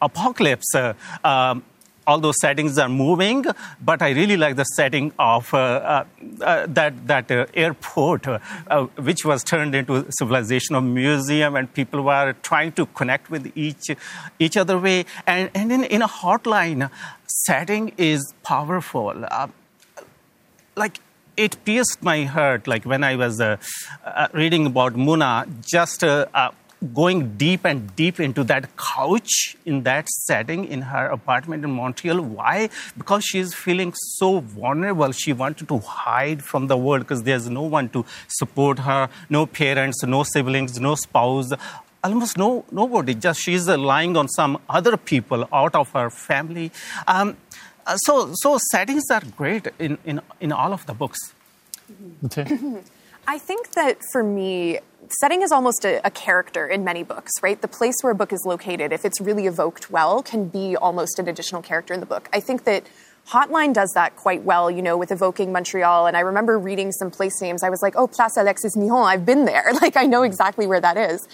[0.00, 0.74] apocalypse.
[0.74, 1.64] Uh, um,
[2.06, 3.44] all those settings are moving,
[3.82, 6.04] but I really like the setting of uh, uh,
[6.42, 11.56] uh, that that uh, airport, uh, uh, which was turned into a civilization of museum,
[11.56, 13.90] and people were trying to connect with each
[14.38, 15.06] each other way.
[15.26, 16.90] And and in, in a hotline,
[17.26, 19.24] setting is powerful.
[20.76, 21.00] Like
[21.36, 23.56] it pierced my heart like when i was uh,
[24.04, 25.30] uh, reading about muna
[25.66, 26.50] just uh, uh,
[26.92, 32.20] going deep and deep into that couch in that setting in her apartment in montreal.
[32.20, 32.68] Why?
[32.98, 35.12] Because she's feeling so vulnerable.
[35.12, 39.46] She wanted to hide from the world because there's no one to support her no
[39.46, 41.52] parents no siblings no spouse
[42.02, 43.14] almost no nobody.
[43.14, 46.70] Just she's relying on some other people out of her family.
[47.06, 47.36] Um,
[47.86, 51.18] uh, so, so settings are great in, in, in all of the books.
[53.26, 57.60] I think that for me, setting is almost a, a, character in many books, right?
[57.60, 61.18] The place where a book is located, if it's really evoked well, can be almost
[61.18, 62.28] an additional character in the book.
[62.32, 62.84] I think that
[63.28, 66.06] Hotline does that quite well, you know, with evoking Montreal.
[66.06, 67.62] And I remember reading some place names.
[67.62, 69.72] I was like, oh, Place Alexis Nihon, I've been there.
[69.80, 71.26] Like, I know exactly where that is.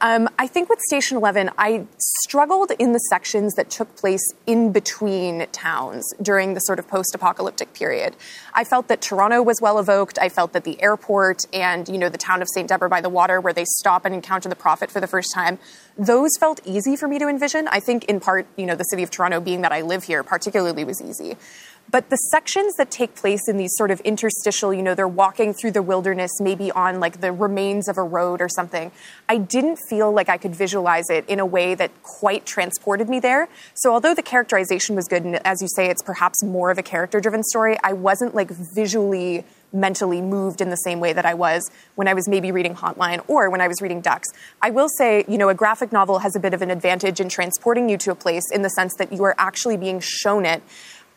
[0.00, 4.70] Um, I think with Station 11, I struggled in the sections that took place in
[4.70, 8.14] between towns during the sort of post apocalyptic period.
[8.54, 10.18] I felt that Toronto was well evoked.
[10.20, 12.68] I felt that the airport and, you know, the town of St.
[12.68, 15.58] Deborah by the water, where they stop and encounter the prophet for the first time,
[15.96, 17.66] those felt easy for me to envision.
[17.66, 20.22] I think in part, you know, the city of Toronto being that I live here
[20.22, 21.36] particularly was easy.
[21.90, 25.54] But the sections that take place in these sort of interstitial, you know, they're walking
[25.54, 28.92] through the wilderness, maybe on like the remains of a road or something,
[29.28, 33.20] I didn't feel like I could visualize it in a way that quite transported me
[33.20, 33.48] there.
[33.74, 36.82] So although the characterization was good, and as you say, it's perhaps more of a
[36.82, 41.34] character driven story, I wasn't like visually mentally moved in the same way that I
[41.34, 44.28] was when I was maybe reading Hotline or when I was reading Ducks.
[44.62, 47.28] I will say, you know, a graphic novel has a bit of an advantage in
[47.28, 50.62] transporting you to a place in the sense that you are actually being shown it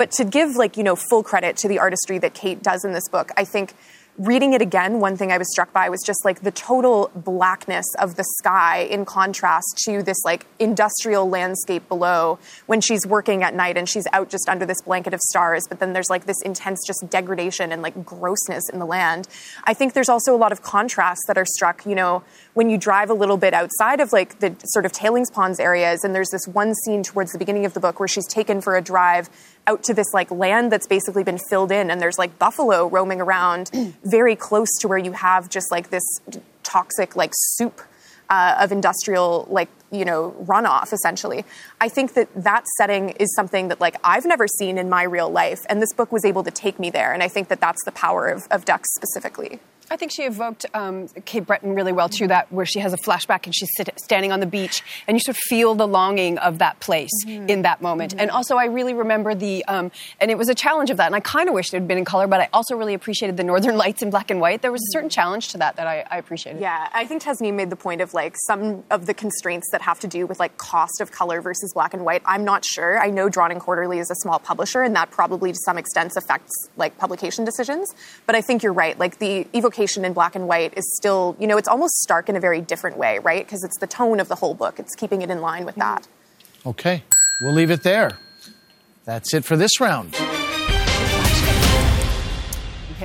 [0.02, 2.92] but to give like, you know, full credit to the artistry that Kate does in
[2.92, 3.76] this book, I think
[4.18, 7.86] reading it again, one thing I was struck by was just like the total blackness
[7.98, 13.56] of the sky in contrast to this like industrial landscape below when she's working at
[13.56, 15.66] night and she's out just under this blanket of stars.
[15.68, 19.28] But then there's like this intense just degradation and like grossness in the land.
[19.64, 22.78] I think there's also a lot of contrasts that are struck, you know, when you
[22.78, 26.04] drive a little bit outside of like the sort of tailings ponds areas.
[26.04, 28.76] And there's this one scene towards the beginning of the book where she's taken for
[28.76, 29.30] a drive
[29.68, 33.22] out to this like land that's basically been filled in and there's like buffalo roaming
[33.22, 33.70] around
[34.04, 36.04] very close to where you have just like this
[36.64, 37.82] toxic like soup
[38.30, 41.44] uh, of industrial like you know runoff essentially.
[41.82, 45.30] I think that that setting is something that like i've never seen in my real
[45.30, 47.84] life and this book was able to take me there and i think that that's
[47.84, 49.60] the power of, of ducks specifically
[49.92, 52.26] I think she evoked um, Cape Breton really well too.
[52.26, 55.20] That where she has a flashback and she's sit, standing on the beach, and you
[55.20, 57.50] sort of feel the longing of that place mm-hmm.
[57.50, 58.14] in that moment.
[58.14, 58.22] Mm-hmm.
[58.22, 61.08] And also, I really remember the, um, and it was a challenge of that.
[61.08, 63.36] And I kind of wished it had been in color, but I also really appreciated
[63.36, 64.62] the Northern Lights in black and white.
[64.62, 66.62] There was a certain challenge to that that I, I appreciated.
[66.62, 70.00] Yeah, I think Tasneem made the point of like some of the constraints that have
[70.00, 72.22] to do with like cost of color versus black and white.
[72.26, 72.98] I'm not sure.
[72.98, 76.14] I know Drawn and Quarterly is a small publisher, and that probably to some extent
[76.16, 77.94] affects like publication decisions.
[78.26, 78.98] But I think you're right.
[78.98, 82.36] Like the evocation in black and white is still, you know, it's almost stark in
[82.36, 83.46] a very different way, right?
[83.46, 84.80] Because it's the tone of the whole book.
[84.80, 86.08] It's keeping it in line with that.
[86.66, 87.04] Okay,
[87.42, 88.18] we'll leave it there.
[89.06, 90.16] That's it for this round.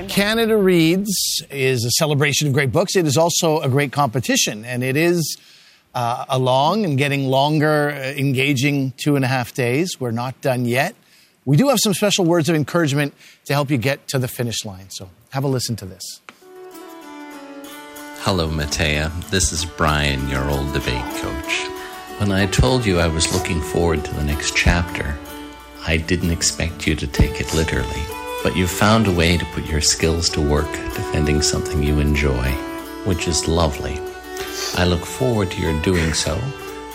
[0.07, 2.95] Canada Reads is a celebration of great books.
[2.95, 5.37] It is also a great competition, and it is
[5.95, 9.99] uh, a long and getting longer, uh, engaging two and a half days.
[9.99, 10.95] We're not done yet.
[11.45, 14.65] We do have some special words of encouragement to help you get to the finish
[14.65, 14.89] line.
[14.89, 16.21] So have a listen to this.
[18.21, 19.11] Hello, Mattea.
[19.29, 21.67] This is Brian, your old debate coach.
[22.19, 25.17] When I told you I was looking forward to the next chapter,
[25.85, 28.01] I didn't expect you to take it literally.
[28.43, 32.51] But you found a way to put your skills to work defending something you enjoy,
[33.05, 33.99] which is lovely.
[34.75, 36.37] I look forward to your doing so,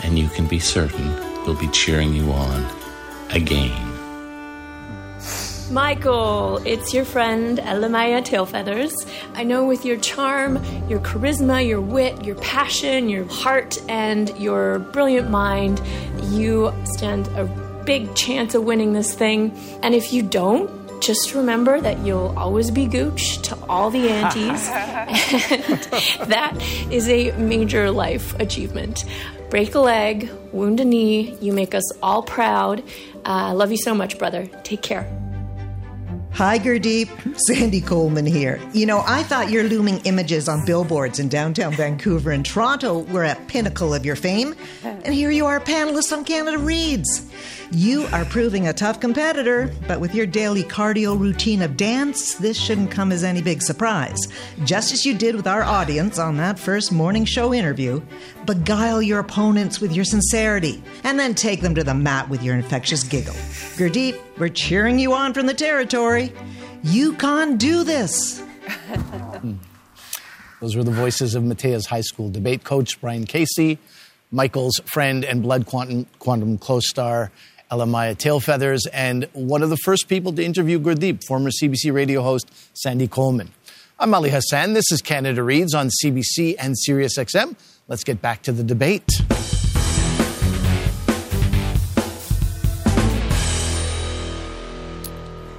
[0.02, 1.14] and you can be certain
[1.46, 2.66] we'll be cheering you on
[3.30, 3.91] again.
[5.72, 8.92] Michael, it's your friend Elle-Máijá Tailfeathers.
[9.32, 14.80] I know with your charm, your charisma, your wit, your passion, your heart, and your
[14.80, 15.80] brilliant mind,
[16.24, 17.46] you stand a
[17.87, 19.56] big chance of winning this thing.
[19.82, 24.68] And if you don't, just remember that you'll always be Gooch to all the aunties.
[24.68, 26.54] and that
[26.90, 29.06] is a major life achievement.
[29.48, 32.82] Break a leg, wound a knee, you make us all proud.
[33.24, 34.50] I uh, love you so much, brother.
[34.64, 35.21] Take care.
[36.35, 37.09] Hi, Gurdeep.
[37.47, 38.59] Sandy Coleman here.
[38.73, 43.25] You know, I thought your looming images on billboards in downtown Vancouver and Toronto were
[43.25, 44.55] a pinnacle of your fame.
[44.83, 47.31] And here you are, a panelist on Canada Reads.
[47.70, 52.59] You are proving a tough competitor, but with your daily cardio routine of dance, this
[52.59, 54.18] shouldn't come as any big surprise.
[54.64, 58.02] Just as you did with our audience on that first morning show interview,
[58.46, 62.55] beguile your opponents with your sincerity, and then take them to the mat with your
[62.55, 63.35] infectious giggle.
[63.76, 66.33] Gurdeep, we're cheering you on from the territory.
[66.83, 68.42] You can do this.
[69.42, 69.55] Hmm.
[70.61, 73.78] Those were the voices of Mattea's high school debate coach, Brian Casey,
[74.35, 77.31] Michael's friend and Blood Quantum, Quantum co star,
[77.71, 82.51] Elle-Máijá Tailfeathers, and one of the first people to interview Gurdeep, former CBC radio host
[82.73, 83.51] Sandy Coleman.
[83.99, 84.73] I'm Ali Hassan.
[84.73, 87.57] This is Canada Reads on CBC and SiriusXM.
[87.88, 89.07] Let's get back to the debate.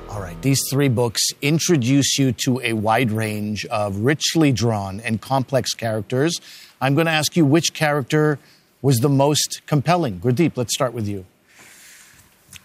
[0.09, 0.41] All right.
[0.41, 6.41] These three books introduce you to a wide range of richly drawn and complex characters.
[6.81, 8.39] I'm going to ask you which character
[8.83, 10.19] was the most compelling.
[10.19, 11.25] Gurdeep, let's start with you.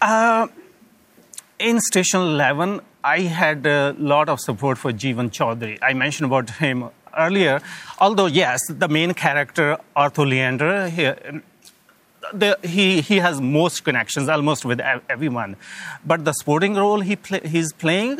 [0.01, 0.47] Uh,
[1.57, 5.79] in Station 11, I had a lot of support for Jeevan Chaudhary.
[5.81, 7.61] I mentioned about him earlier.
[7.99, 11.03] Although, yes, the main character, Arthur Leander, he,
[12.33, 15.55] the, he, he has most connections almost with everyone.
[16.05, 18.19] But the sporting role he play, he's playing,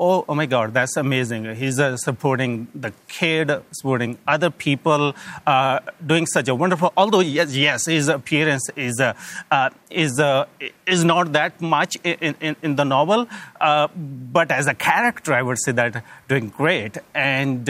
[0.00, 1.54] oh, oh my God, that's amazing.
[1.54, 5.14] He's uh, supporting the kid, supporting other people,
[5.46, 6.92] uh, doing such a wonderful.
[6.96, 9.12] Although yes, yes, his appearance is uh,
[9.50, 10.46] uh is uh,
[10.86, 13.28] is not that much in, in, in the novel,
[13.60, 17.68] uh, but as a character, I would say that doing great and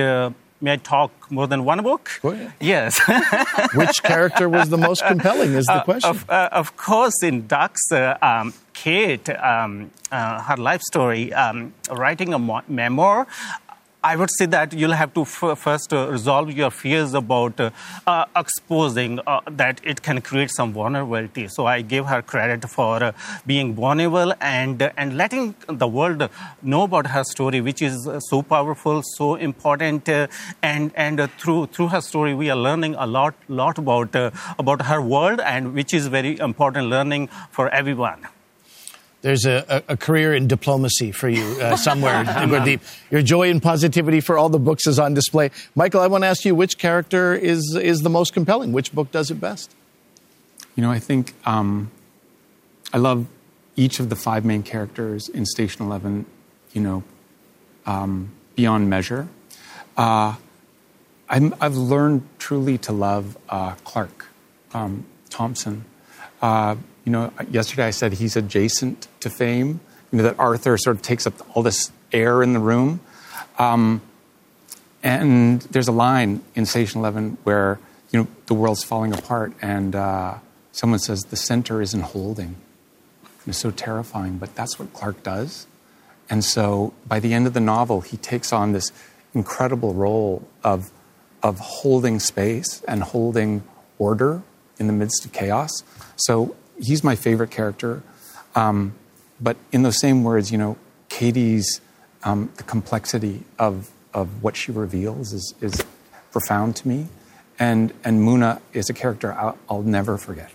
[0.63, 2.11] May I talk more than one book?
[2.21, 2.53] Go ahead.
[2.61, 3.01] Yes.
[3.75, 5.55] Which character was the most compelling?
[5.55, 6.11] Is the question.
[6.11, 11.75] Of, uh, of, course, in Ducks, uh, um, Kate, um, uh, her life story, um,
[11.91, 13.27] writing a memoir,
[14.03, 17.71] I would say that you'll have to f- first uh, resolve your fears about uh,
[18.07, 21.47] uh, exposing uh, that it can create some vulnerability.
[21.49, 23.13] So I give her credit for uh,
[23.47, 26.27] being vulnerable and uh, and letting the world
[26.63, 30.09] know about her story, which is so powerful, so important.
[30.63, 34.21] and and through through her story, we are learning a lot lot about
[34.59, 38.31] about her world, and which is very important learning for everyone
[39.23, 42.81] there's a, a, career in diplomacy for you uh, somewhere, Gurdeep.
[43.11, 45.51] Your joy and positivity for all the books is on display.
[45.75, 48.73] Michael, I want to ask you which character is, is the most compelling?
[48.73, 49.75] Which book does it best?
[50.75, 51.91] You know, I think um,
[52.95, 53.27] I love
[53.77, 56.25] each of the five main characters in Station 11,
[56.73, 57.03] you know,
[57.85, 59.29] um, beyond measure.
[59.97, 60.37] Uh,
[61.29, 64.27] i have learned truly to love uh, Clark
[64.73, 65.85] um, Thompson.
[66.43, 69.81] Uh, you know, yesterday I said he's adjacent to fame.
[70.11, 73.01] You know, that Arthur sort of takes up all this air in the room.
[73.59, 74.03] Um,
[75.03, 77.79] and there's a line in Station 11 where,
[78.11, 80.39] you know, the world's falling apart and uh,
[80.73, 82.57] someone says the center isn't holding.
[83.23, 85.67] And It's so terrifying, but that's what Clark does.
[86.29, 88.93] And so by the end of the novel, he takes on this
[89.35, 90.91] incredible role of,
[91.43, 93.63] of holding space and holding
[93.99, 94.43] order
[94.79, 95.71] in the midst of chaos.
[96.17, 98.03] So he's my favorite character.
[98.55, 98.95] Um,
[99.41, 100.77] but in those same words, you know,
[101.09, 101.81] Katie's
[102.23, 105.85] um, the complexity of of what she reveals is is
[106.33, 107.09] profound to me,
[107.59, 110.51] and and Muna is a character I'll, I'll never forget.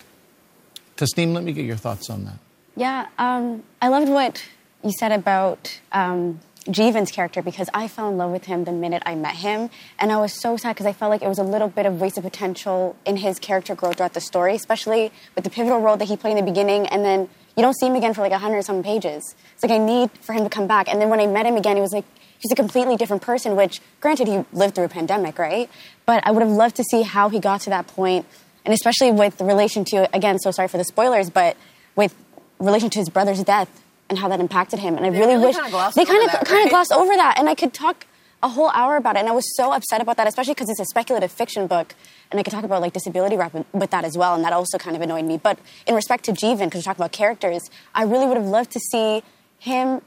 [0.98, 2.38] Tasneem, let me get your thoughts on that.
[2.76, 4.44] Yeah, um, I loved what
[4.84, 9.04] you said about um, Jeevan's character because I fell in love with him the minute
[9.06, 9.70] I met him.
[10.00, 12.02] And I was so sad because I felt like it was a little bit of
[12.02, 16.06] wasted potential in his character growth throughout the story, especially with the pivotal role that
[16.06, 16.88] he played in the beginning.
[16.88, 19.36] And then you don't see him again for like a 100 some pages.
[19.54, 20.88] It's like I need for him to come back.
[20.90, 22.06] And then when I met him again, he was like,
[22.40, 25.70] he's a completely different person, which granted he lived through a pandemic, right?
[26.06, 28.26] But I would have loved to see how he got to that point,
[28.66, 31.56] and especially with relation to, again, so sorry for the spoilers, but
[31.96, 32.14] with
[32.60, 33.70] relation to his brother's death
[34.10, 34.98] and how that impacted him.
[34.98, 36.66] And I they really, really wish kind of they kind of that, kind right?
[36.66, 38.06] of glossed over that, and I could talk
[38.46, 39.20] a whole hour about it.
[39.20, 41.96] And I was so upset about that, especially because it's a speculative fiction book,
[42.30, 44.78] and I could talk about like disability rap with that as well, and that also
[44.78, 45.38] kind of annoyed me.
[45.38, 48.72] But in respect to Jeevan, because we're talking about characters, I really would have loved
[48.72, 49.24] to see
[49.58, 50.02] him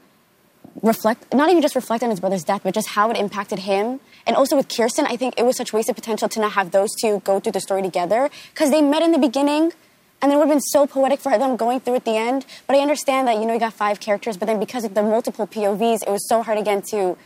[0.81, 3.99] reflect not even just reflect on his brother's death but just how it impacted him
[4.27, 6.89] and also with kirsten i think it was such wasted potential to not have those
[7.01, 9.73] two go through the story together because they met in the beginning
[10.21, 12.45] and it would have been so poetic for them going through at the end.
[12.67, 15.01] But I understand that, you know, you got five characters, but then because of the
[15.01, 17.17] multiple POVs, it was so hard again to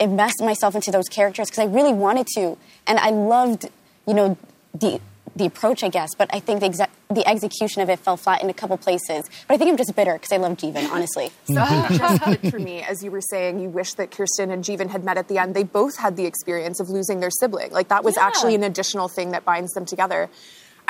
[0.00, 2.56] invest myself into those characters because I really wanted to.
[2.86, 3.68] And I loved,
[4.06, 4.36] you know,
[4.74, 5.00] the
[5.36, 8.42] the approach, I guess, but I think the, exe- the execution of it fell flat
[8.42, 9.24] in a couple places.
[9.46, 11.30] But I think I'm just bitter because I love Jeevan, honestly.
[11.46, 11.54] So
[11.96, 15.16] just for me, as you were saying, you wish that Kirsten and Jeevan had met
[15.18, 15.54] at the end.
[15.54, 17.70] They both had the experience of losing their sibling.
[17.70, 18.26] Like that was Yeah.
[18.26, 20.28] actually an additional thing that binds them together.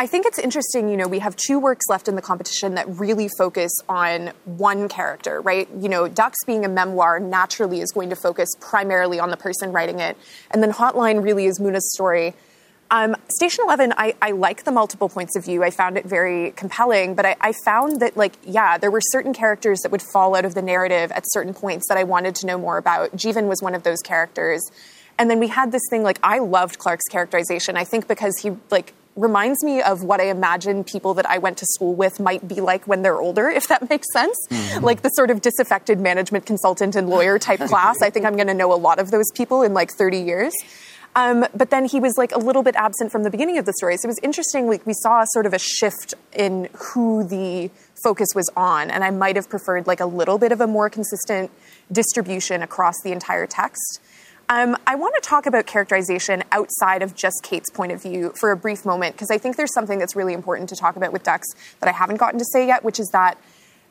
[0.00, 2.88] I think it's interesting, you know, we have two works left in the competition that
[2.88, 5.68] really focus on one character, right?
[5.78, 9.72] You know, Ducks being a memoir naturally is going to focus primarily on the person
[9.72, 10.16] writing it.
[10.52, 12.32] And then Hotline really is Muna's story.
[12.90, 15.62] Um, Station 11, I, I like the multiple points of view.
[15.62, 19.34] I found it very compelling, but I, I found that, like, yeah, there were certain
[19.34, 22.46] characters that would fall out of the narrative at certain points that I wanted to
[22.46, 23.12] know more about.
[23.12, 24.62] Jeevan was one of those characters.
[25.18, 27.76] And then we had this thing, like, I loved Clark's characterization.
[27.76, 31.58] I think because he, like, reminds me of what I imagine people that I went
[31.58, 34.36] to school with might be like when they're older, if that makes sense.
[34.50, 34.82] Mhm.
[34.82, 38.02] Like the sort of disaffected management consultant and lawyer type class.
[38.02, 40.52] I think I'm going to know a lot of those people in like 30 years.
[41.16, 43.72] Um, but then he was like a little bit absent from the beginning of the
[43.72, 43.96] story.
[43.96, 44.68] So it was interesting.
[44.68, 47.70] Like we saw sort of a shift in who the
[48.04, 50.88] focus was on, and I might have preferred like a little bit of a more
[50.88, 51.50] consistent
[51.90, 54.00] distribution across the entire text.
[54.50, 58.50] Um, I want to talk about characterization outside of just Kate's point of view for
[58.50, 61.22] a brief moment, because I think there's something that's really important to talk about with
[61.22, 61.46] Ducks
[61.78, 63.38] that I haven't gotten to say yet, which is that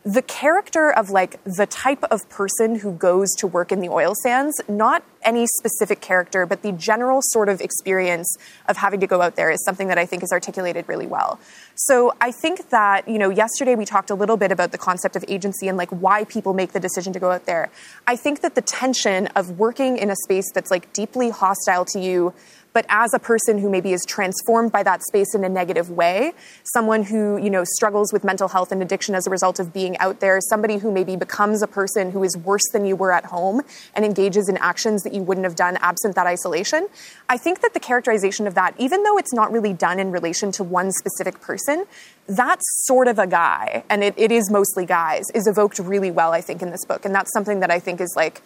[0.03, 4.14] the character of like the type of person who goes to work in the oil
[4.22, 9.22] sands, not any specific character, but the general sort of experience of having to go
[9.22, 11.40] out there is something that I think is articulated really well.
[11.76, 15.16] So I think that, you know, yesterday we talked a little bit about the concept
[15.16, 17.70] of agency and like why people make the decision to go out there.
[18.08, 22.00] I think that the tension of working in a space that's like deeply hostile to
[22.00, 22.34] you,
[22.72, 26.34] but as a person who maybe is transformed by that space in a negative way,
[26.64, 29.98] someone who, you know, struggles with mental health and addiction as a result of being
[29.98, 33.26] out there, somebody who maybe becomes a person who is worse than you were at
[33.26, 33.62] home
[33.96, 36.88] and engages in actions that you wouldn't have done absent that isolation.
[37.28, 40.51] I think that the characterization of that, even though it's not really done in relation
[40.53, 41.86] to one specific person,
[42.28, 46.32] that sort of a guy, and it, it is mostly guys, is evoked really well,
[46.32, 47.05] I think, in this book.
[47.05, 48.41] And that's something that I think is like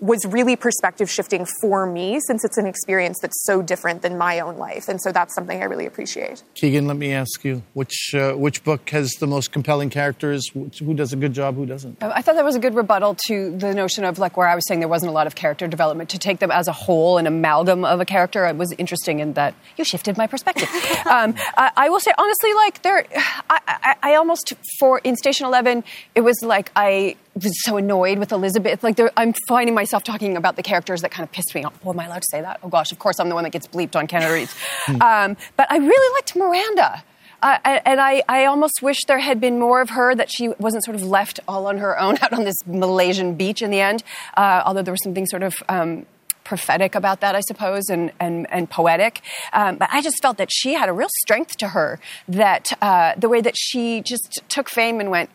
[0.00, 4.40] was really perspective shifting for me since it's an experience that's so different than my
[4.40, 4.88] own life.
[4.88, 6.42] And so that's something I really appreciate.
[6.54, 10.50] Keegan, let me ask you which, uh, which book has the most compelling characters?
[10.54, 11.56] Which, who does a good job?
[11.56, 12.02] Who doesn't?
[12.02, 14.66] I thought that was a good rebuttal to the notion of like where I was
[14.66, 16.10] saying there wasn't a lot of character development.
[16.10, 19.34] To take them as a whole, an amalgam of a character, it was interesting in
[19.34, 20.68] that you shifted my perspective.
[21.06, 23.06] um, I, I, will say honestly, like there,
[23.50, 25.84] I, I, I almost for in Station Eleven,
[26.14, 28.82] it was like I was so annoyed with Elizabeth.
[28.82, 31.78] Like, I'm finding myself talking about the characters that kind of pissed me off.
[31.84, 32.60] Well, am I allowed to say that?
[32.62, 34.54] Oh gosh, of course I'm the one that gets bleeped on Canada Reads.
[34.86, 35.00] Hmm.
[35.00, 37.02] um, but I really liked Miranda.
[37.42, 40.84] Uh, and I, I almost wish there had been more of her, that she wasn't
[40.84, 44.02] sort of left all on her own out on this Malaysian beach in the end.
[44.36, 46.06] Uh, although there was something sort of um,
[46.44, 49.22] prophetic about that, I suppose, and and, and poetic.
[49.52, 51.98] Um, but I just felt that she had a real strength to her.
[52.28, 55.30] That uh, the way that she just took fame and went,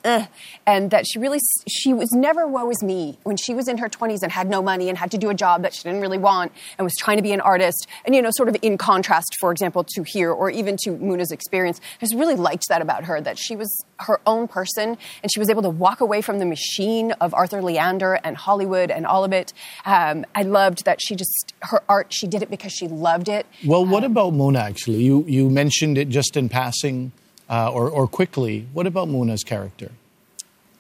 [0.65, 3.89] and that she really she was never woe is me when she was in her
[3.89, 6.17] twenties and had no money and had to do a job that she didn't really
[6.17, 7.87] want and was trying to be an artist.
[8.05, 11.31] And you know, sort of in contrast, for example, to here or even to Muna's
[11.31, 13.19] experience, I just really liked that about her.
[13.19, 16.45] That she was her own person and she was able to walk away from the
[16.45, 19.53] machine of Arthur Leander and Hollywood and all of it.
[19.85, 22.13] Um, I loved that she just her art.
[22.13, 23.45] She did it because she loved it.
[23.65, 24.59] Well, what um, about Mona?
[24.59, 27.11] Actually, you you mentioned it just in passing
[27.49, 28.67] uh, or or quickly.
[28.73, 29.91] What about Mona's character?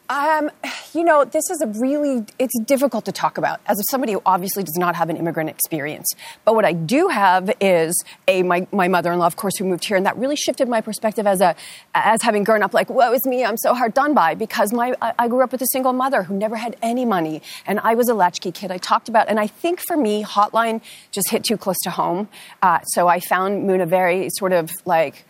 [0.09, 0.49] Um,
[0.93, 4.63] you know, this is a really, it's difficult to talk about as somebody who obviously
[4.63, 6.07] does not have an immigrant experience.
[6.45, 7.93] But what I do have is
[8.27, 11.27] a, my, my mother-in-law, of course, who moved here, and that really shifted my perspective
[11.27, 11.55] as a,
[11.93, 14.95] as having grown up like, woe is me, I'm so hard done by, because my,
[14.99, 17.93] I, I grew up with a single mother who never had any money, and I
[17.93, 18.71] was a latchkey kid.
[18.71, 20.81] I talked about, and I think for me, Hotline
[21.11, 22.29] just hit too close to home.
[22.63, 25.25] Uh, so I found Muna very sort of like,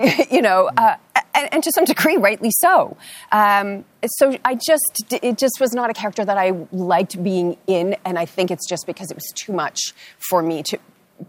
[0.30, 0.96] you know, uh,
[1.34, 2.96] and, and, to some degree, rightly so.
[3.32, 7.96] Um, so I just, it just was not a character that I liked being in,
[8.04, 9.80] and I think it's just because it was too much
[10.18, 10.78] for me to.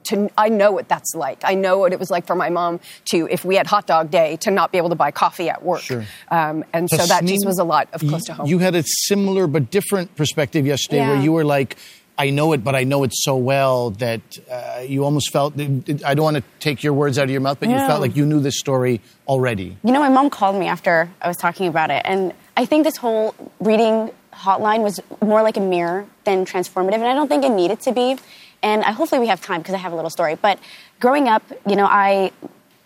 [0.06, 1.42] To, I know what that's like.
[1.44, 2.80] I know what it was like for my mom
[3.12, 5.62] to, if we had hot dog day, to not be able to buy coffee at
[5.64, 5.82] work.
[5.82, 6.04] Sure.
[6.30, 8.48] Um, and so that just was a lot of close to home.
[8.48, 11.10] You had a similar but different perspective yesterday yeah.
[11.10, 11.78] where you were like,
[12.18, 15.60] I know it, but I know it so well that uh, you almost felt.
[15.60, 17.82] I don't want to take your words out of your mouth, but yeah.
[17.82, 19.78] you felt like you knew this story already.
[19.84, 22.86] You know, my mom called me after I was talking about it, and I think
[22.86, 27.44] this whole reading hotline was more like a mirror than transformative, and I don't think
[27.44, 28.18] it needed to be.
[28.64, 30.36] And I, hopefully, we have time because I have a little story.
[30.36, 30.60] But
[31.00, 32.32] growing up, you know, I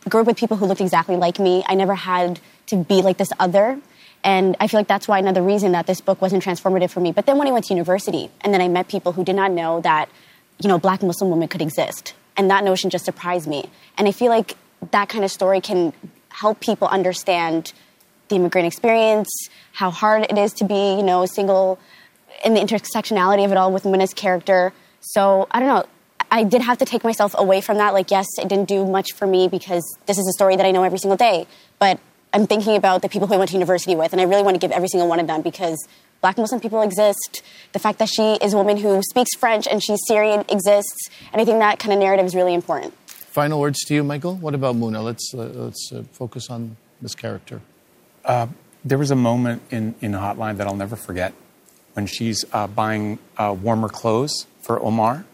[0.08, 1.64] grew up with people who looked exactly like me.
[1.68, 3.80] I never had to be like this other.
[4.24, 7.12] And I feel like that's why another reason that this book wasn't transformative for me.
[7.12, 9.52] But then when I went to university, and then I met people who did not
[9.52, 10.10] know that,
[10.60, 12.14] you know, black Muslim women could exist.
[12.36, 13.70] And that notion just surprised me.
[13.98, 14.56] And I feel like
[14.92, 15.94] that kind of story can
[16.30, 17.74] help people understand
[18.28, 19.30] the immigrant experience,
[19.74, 21.80] how hard it is to be, you know, single,
[22.44, 24.72] and the intersectionality of it all with Muna's character.
[25.02, 25.86] So I don't know.
[26.32, 27.94] I did have to take myself away from that.
[27.94, 30.72] Like, yes, it didn't do much for me because this is a story that I
[30.72, 31.48] know every single day.
[31.80, 32.00] But
[32.32, 34.56] I'm thinking about the people who I went to university with, and I really want
[34.56, 35.78] to give every single one of them because
[36.22, 37.42] black Muslim people exist.
[37.74, 41.10] The fact that she is a woman who speaks French and she's Syrian exists.
[41.32, 42.94] And I think that kind of narrative is really important.
[43.08, 44.36] Final words to you, Michael.
[44.36, 45.04] What about Muna?
[45.04, 47.62] Let's, uh, let's uh, focus on this character.
[48.26, 48.48] Uh,
[48.84, 51.34] there was a moment in, in Hotline that I'll never forget
[51.94, 55.26] when she's uh, buying uh, warmer clothes for Omar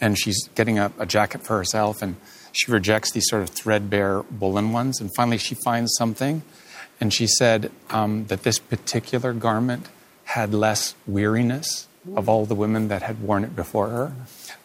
[0.00, 2.16] and she's getting a, a jacket for herself and
[2.52, 5.00] she rejects these sort of threadbare woolen ones.
[5.00, 6.42] And finally, she finds something.
[7.00, 9.88] And she said um, that this particular garment
[10.24, 14.12] had less weariness of all the women that had worn it before her.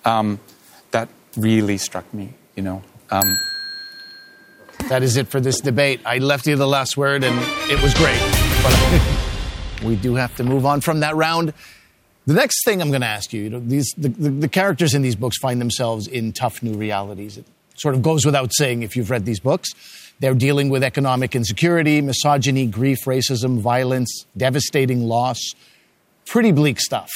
[0.05, 0.39] Um,
[0.91, 2.33] that really struck me.
[2.55, 2.83] You know.
[3.09, 3.37] Um,
[4.89, 6.01] that is it for this debate.
[6.05, 7.35] I left you the last word, and
[7.69, 8.19] it was great.
[8.63, 11.53] But we do have to move on from that round.
[12.25, 14.93] The next thing I'm going to ask you, you know, these the, the, the, characters
[14.93, 17.39] in these books find themselves in tough new realities.
[17.77, 19.69] Sort of goes without saying if you've read these books.
[20.19, 25.39] They're dealing with economic insecurity, misogyny, grief, racism, violence, devastating loss,
[26.25, 27.11] pretty bleak stuff.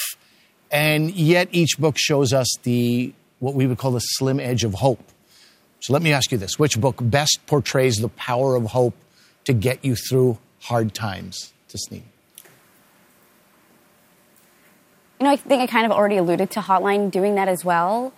[0.70, 4.74] And yet each book shows us the what we would call the slim edge of
[4.74, 5.02] hope.
[5.80, 8.94] So let me ask you this, which book best portrays the power of hope
[9.46, 11.52] to get you through hard times?
[11.68, 12.02] Tasneem.
[15.18, 18.12] You know, I think I kind of already alluded to Hotline doing that as well.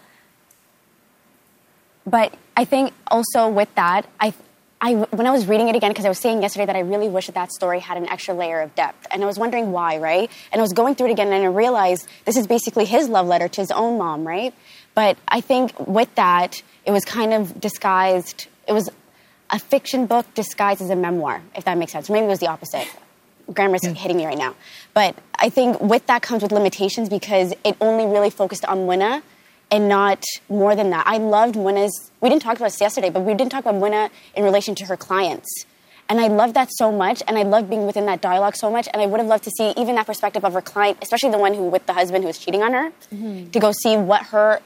[2.06, 4.34] But I think also with that, I,
[4.80, 7.08] I when I was reading it again, because I was saying yesterday that I really
[7.08, 9.98] wish that that story had an extra layer of depth, and I was wondering why,
[9.98, 10.30] right?
[10.52, 13.26] And I was going through it again, and I realized this is basically his love
[13.26, 14.54] letter to his own mom, right?
[14.94, 18.48] But I think with that, it was kind of disguised.
[18.68, 18.90] It was
[19.50, 22.10] a fiction book disguised as a memoir, if that makes sense.
[22.10, 22.88] Maybe it was the opposite
[23.52, 23.92] grammar's yeah.
[23.92, 24.54] hitting me right now.
[24.92, 29.22] But I think with that comes with limitations because it only really focused on Muna
[29.74, 31.04] and not more than that.
[31.04, 34.08] I loved Muna's, we didn't talk about this yesterday, but we didn't talk about Muna
[34.36, 35.48] in relation to her clients.
[36.08, 38.86] And I love that so much, and I love being within that dialogue so much.
[38.92, 41.38] And I would have loved to see even that perspective of her client, especially the
[41.38, 43.50] one who with the husband who was cheating on her, mm-hmm.
[43.50, 44.60] to go see what her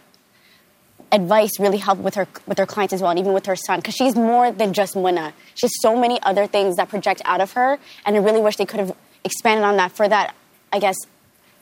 [1.11, 3.79] advice really helped with her with her clients as well, and even with her son,
[3.79, 5.33] because she's more than just Muna.
[5.55, 8.57] She has so many other things that project out of her, and I really wish
[8.57, 8.95] they could have
[9.25, 10.35] expanded on that for that,
[10.71, 10.97] I guess,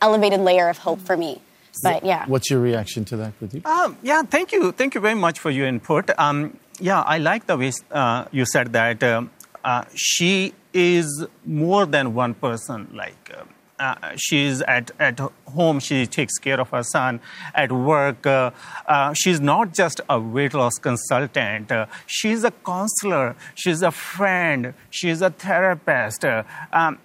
[0.03, 1.43] elevated layer of hope for me.
[1.83, 3.65] But yeah, what's your reaction to that, Gurdeep?
[3.67, 6.11] Um, yeah, thank you, thank you very much for your input.
[6.19, 9.31] Um, yeah, I like the way uh, you said that um,
[9.65, 13.33] uh, she is more than one person, like.
[13.37, 13.49] Um,
[13.79, 17.21] uh, she's at, at home, she takes care of her son.
[17.55, 18.51] At work, uh,
[18.87, 24.73] uh, she's not just a weight loss consultant, uh, she's a counselor, she's a friend,
[24.91, 26.25] she's a therapist.
[26.25, 26.99] Uh, um,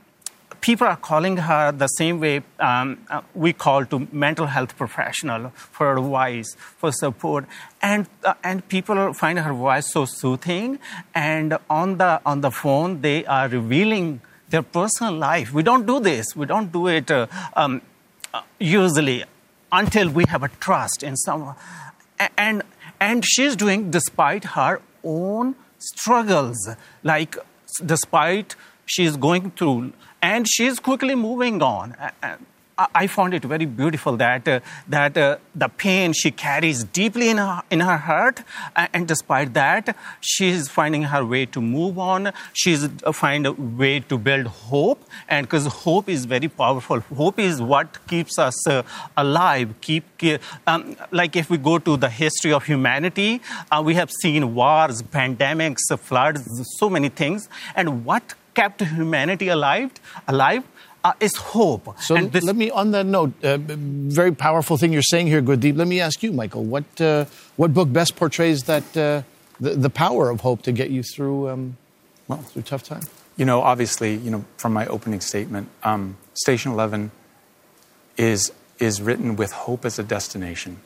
[0.62, 5.50] people are calling her the same way um, uh, we call to mental health professional
[5.56, 7.46] for advice, for support,
[7.82, 10.80] and uh, and people find her voice so soothing.
[11.14, 15.52] And on the on the phone, they are revealing their personal life.
[15.52, 16.36] We don't do this.
[16.36, 17.82] We don't do it uh, um,
[18.34, 19.24] uh, usually
[19.72, 21.56] until we have a trust in someone.
[22.38, 22.62] And,
[23.00, 26.70] and she's doing despite her own struggles,
[27.04, 27.36] like
[27.84, 28.56] despite
[28.86, 31.96] she's going through, and she's quickly moving on.
[32.96, 37.38] I found it very beautiful that uh, that uh, the pain she carries deeply in
[37.38, 38.42] her in her heart,
[38.76, 42.32] and despite that, she's finding her way to move on.
[42.54, 47.02] She's uh, find a way to build hope, and because hope is very powerful.
[47.16, 48.84] Hope is what keeps us uh,
[49.18, 49.74] alive.
[49.82, 50.06] Keep
[50.68, 53.42] um, like if we go to the history of humanity,
[53.72, 56.48] uh, we have seen wars, pandemics, floods,
[56.80, 59.92] so many things, and what kept humanity alive
[60.28, 60.64] alive
[61.04, 62.00] uh, is hope.
[62.00, 65.76] So this- let me, on that note, uh, very powerful thing you're saying here, Gurdeep.
[65.76, 67.26] Let me ask you, Michael, what uh,
[67.56, 69.24] what book best portrays that uh,
[69.60, 71.78] the, the power of hope to get you through um,
[72.28, 73.10] well through tough times?
[73.38, 77.12] You know, obviously, you know, from my opening statement, um, Station Eleven
[78.18, 80.78] is is written with hope as a destination.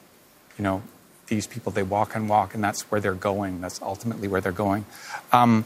[0.57, 0.81] You know,
[1.27, 3.59] these people they walk and walk, and that's where they're going.
[3.61, 4.85] That's ultimately where they're going.
[5.33, 5.65] Um,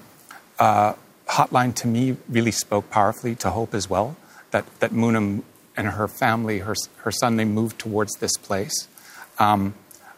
[0.57, 0.93] uh,
[1.39, 4.17] Hotline to me really spoke powerfully to hope as well
[4.51, 5.41] that, that Muna
[5.77, 8.89] and her family, her, her son, they moved towards this place
[9.37, 9.73] um,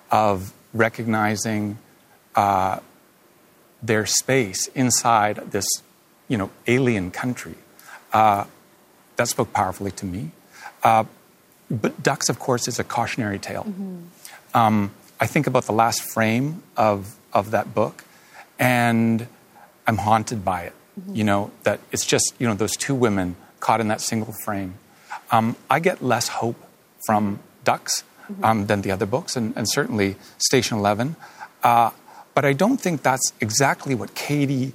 [0.10, 1.78] of recognizing
[2.36, 2.80] uh,
[3.84, 5.68] their space inside this,
[6.28, 7.54] you know, alien country.
[8.12, 8.46] Uh,
[9.18, 10.32] that spoke powerfully to me.
[10.84, 11.04] Uh,
[11.70, 13.66] but Ducks, of course, is a cautionary tale.
[13.66, 14.58] Mm-hmm.
[14.58, 18.04] Um, I think about the last frame of, of that book,
[18.58, 19.28] and
[19.86, 20.74] I'm haunted by it.
[21.00, 21.16] Mm-hmm.
[21.16, 24.76] You know, that it's just, you know, those two women caught in that single frame.
[25.32, 26.58] Um, I get less hope
[27.06, 28.44] from Ducks mm-hmm.
[28.44, 31.16] um, than the other books, and, and certainly Station 11.
[31.64, 31.92] Uh,
[32.34, 34.74] but I don't think that's exactly what Katie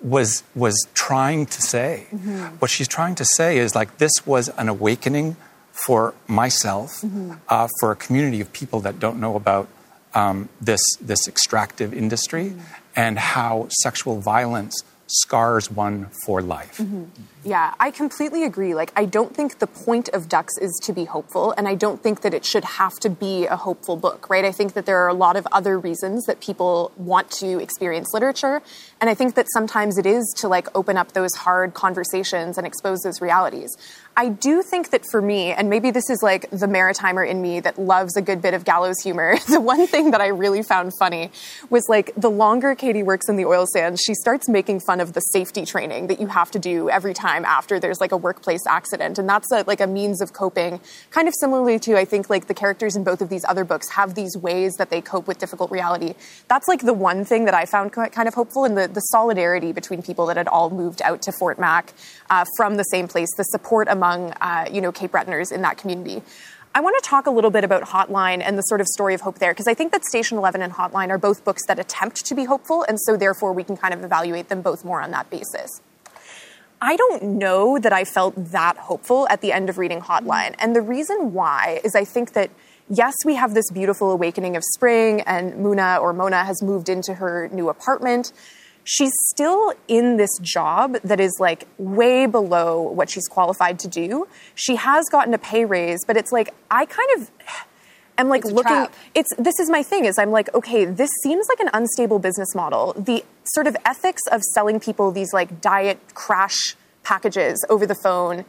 [0.00, 2.06] was was trying to say.
[2.12, 2.56] Mm-hmm.
[2.58, 5.36] What she's trying to say is like this was an awakening
[5.72, 7.34] for myself, mm-hmm.
[7.48, 9.68] uh, for a community of people that don't know about
[10.14, 12.60] um, this this extractive industry mm-hmm.
[12.94, 16.78] and how sexual violence scars one for life.
[16.78, 17.04] Mm-hmm.
[17.44, 18.74] Yeah, I completely agree.
[18.74, 22.02] Like, I don't think the point of Ducks is to be hopeful, and I don't
[22.02, 24.44] think that it should have to be a hopeful book, right?
[24.44, 28.12] I think that there are a lot of other reasons that people want to experience
[28.12, 28.62] literature,
[29.00, 32.66] and I think that sometimes it is to like open up those hard conversations and
[32.66, 33.76] expose those realities.
[34.18, 37.60] I do think that for me, and maybe this is like the maritimer in me
[37.60, 40.92] that loves a good bit of gallows humor, the one thing that I really found
[40.98, 41.30] funny
[41.68, 45.12] was like the longer Katie works in the oil sands, she starts making fun of
[45.12, 48.66] the safety training that you have to do every time after there's like a workplace
[48.66, 49.18] accident.
[49.18, 50.80] And that's a, like a means of coping,
[51.10, 53.90] kind of similarly to, I think, like the characters in both of these other books
[53.90, 56.14] have these ways that they cope with difficult reality.
[56.48, 59.72] That's like the one thing that I found kind of hopeful in the, the solidarity
[59.72, 61.92] between people that had all moved out to Fort Mac
[62.30, 65.78] uh, from the same place, the support among uh, you know Cape Bretoners in that
[65.78, 66.22] community.
[66.76, 69.22] I want to talk a little bit about Hotline and the sort of story of
[69.22, 72.26] hope there, because I think that Station 11 and Hotline are both books that attempt
[72.26, 75.10] to be hopeful, and so therefore we can kind of evaluate them both more on
[75.12, 75.80] that basis.
[76.82, 80.54] I don't know that I felt that hopeful at the end of reading Hotline.
[80.58, 82.50] And the reason why is I think that,
[82.90, 87.14] yes, we have this beautiful awakening of spring, and Muna or Mona has moved into
[87.14, 88.32] her new apartment
[88.86, 94.26] she's still in this job that is like way below what she's qualified to do.
[94.54, 97.30] She has gotten a pay raise, but it's like I kind of
[98.16, 98.94] am like It's looking trap.
[99.14, 102.54] it's this is my thing is I'm like okay, this seems like an unstable business
[102.54, 102.94] model.
[102.96, 108.44] The sort of ethics of selling people these like diet crash packages over the phone.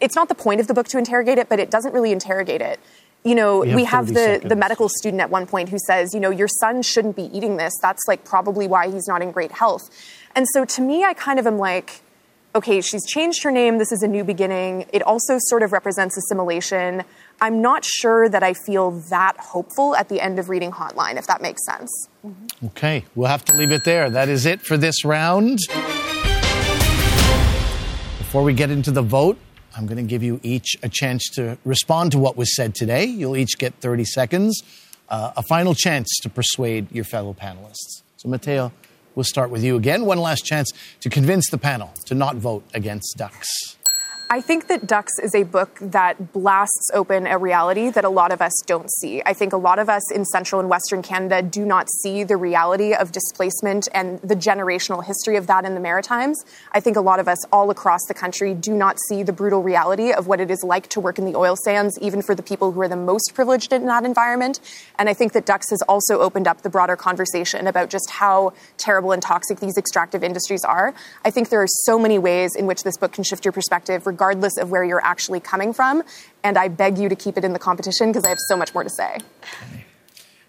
[0.00, 2.60] It's not the point of the book to interrogate it, but it doesn't really interrogate
[2.62, 2.78] it.
[3.22, 5.78] You know, We have we have 30 the, the medical student at one point who
[5.78, 7.72] says, you know, your son shouldn't be eating this.
[7.82, 9.90] That's like probably why he's not in great health.
[10.34, 12.00] And so to me, I kind of am like,
[12.54, 13.78] okay, she's changed her name.
[13.78, 14.86] This is a new beginning.
[14.92, 17.04] It also sort of represents assimilation.
[17.40, 21.26] I'm not sure that I feel that hopeful at the end of reading Hotline, if
[21.26, 22.08] that makes sense.
[22.26, 22.66] Mm-hmm.
[22.68, 24.10] Okay, we'll have to leave it there.
[24.10, 25.58] That is it for this round.
[28.18, 29.38] Before we get into the vote,
[29.76, 33.04] I'm going to give you each a chance to respond to what was said today.
[33.04, 34.62] You'll each get 30 seconds,
[35.08, 38.02] uh, a final chance to persuade your fellow panelists.
[38.16, 38.72] So, Mattea,
[39.14, 40.04] we'll start with you again.
[40.04, 43.76] One last chance to convince the panel to not vote against Ducks.
[44.32, 48.30] I think that Ducks is a book that blasts open a reality that a lot
[48.30, 49.20] of us don't see.
[49.26, 52.36] I think a lot of us in central and western Canada do not see the
[52.36, 56.44] reality of displacement and the generational history of that in the Maritimes.
[56.70, 59.64] I think a lot of us all across the country do not see the brutal
[59.64, 62.42] reality of what it is like to work in the oil sands, even for the
[62.44, 64.60] people who are the most privileged in that environment.
[64.96, 68.52] And I think that Ducks has also opened up the broader conversation about just how
[68.78, 70.94] terrible and toxic these extractive industries are.
[71.24, 74.06] I think there are so many ways in which this book can shift your perspective,
[74.20, 76.02] regardless of where you're actually coming from.
[76.44, 78.74] And I beg you to keep it in the competition because I have so much
[78.74, 79.18] more to say.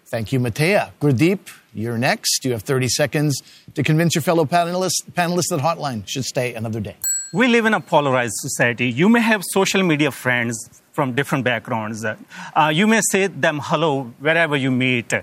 [0.06, 0.90] Thank you, Mattea.
[1.00, 1.40] Gurdeep,
[1.72, 2.44] you're next.
[2.44, 3.42] You have 30 seconds
[3.74, 6.96] to convince your fellow panelists, panelists that Hotline should stay another day.
[7.32, 8.90] We live in a polarized society.
[8.90, 12.04] You may have social media friends from different backgrounds.
[12.04, 15.12] Uh, you may say them hello wherever you meet.
[15.12, 15.22] Uh,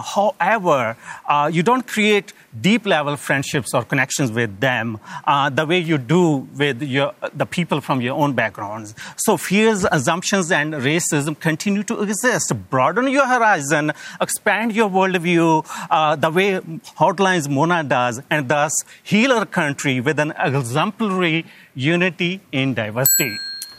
[0.00, 0.96] however,
[1.26, 5.98] uh, you don't create deep level friendships or connections with them uh, the way you
[5.98, 8.94] do with your, the people from your own backgrounds.
[9.16, 12.52] So fears, assumptions, and racism continue to exist.
[12.70, 16.60] Broaden your horizon, expand your worldview uh, the way
[16.98, 23.36] Hotlines Mona does, and thus heal our country with an exemplary unity in diversity.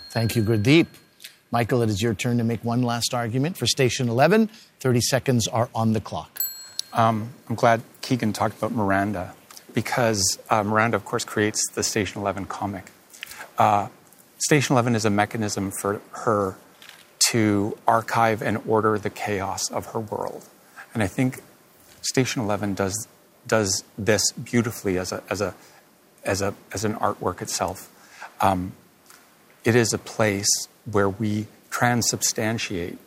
[0.10, 0.88] Thank you, Gurdeep.
[1.54, 4.50] Michael, it is your turn to make one last argument for Station 11.
[4.80, 6.44] 30 seconds are on the clock.
[6.94, 9.36] Um, I'm glad Keegan talked about Miranda
[9.72, 12.90] because uh, Miranda, of course, creates the Station 11 comic.
[13.60, 13.90] Uh,
[14.40, 16.58] Station 11 is a mechanism for her
[17.30, 20.50] to archive and order the chaos of her world.
[20.96, 21.44] And I think
[22.02, 23.08] Station 11 does,
[23.46, 25.54] does this beautifully as, a, as, a,
[26.24, 27.92] as, a, as an artwork itself.
[28.42, 28.74] Um,
[29.64, 30.50] it is a place
[30.92, 32.98] where we transubstantiate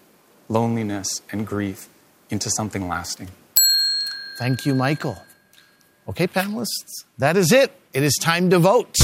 [0.49, 1.89] loneliness and grief
[2.31, 3.29] into something lasting.
[4.39, 5.17] Thank you, Michael.
[6.09, 7.73] Okay, panelists, that is it.
[7.93, 8.97] It is time to vote.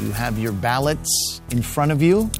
[0.00, 2.30] You have your ballots in front of you.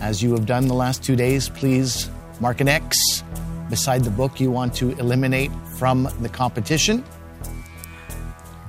[0.00, 2.10] As you have done the last two days, please
[2.40, 3.22] mark an X
[3.70, 7.04] beside the book you want to eliminate from the competition.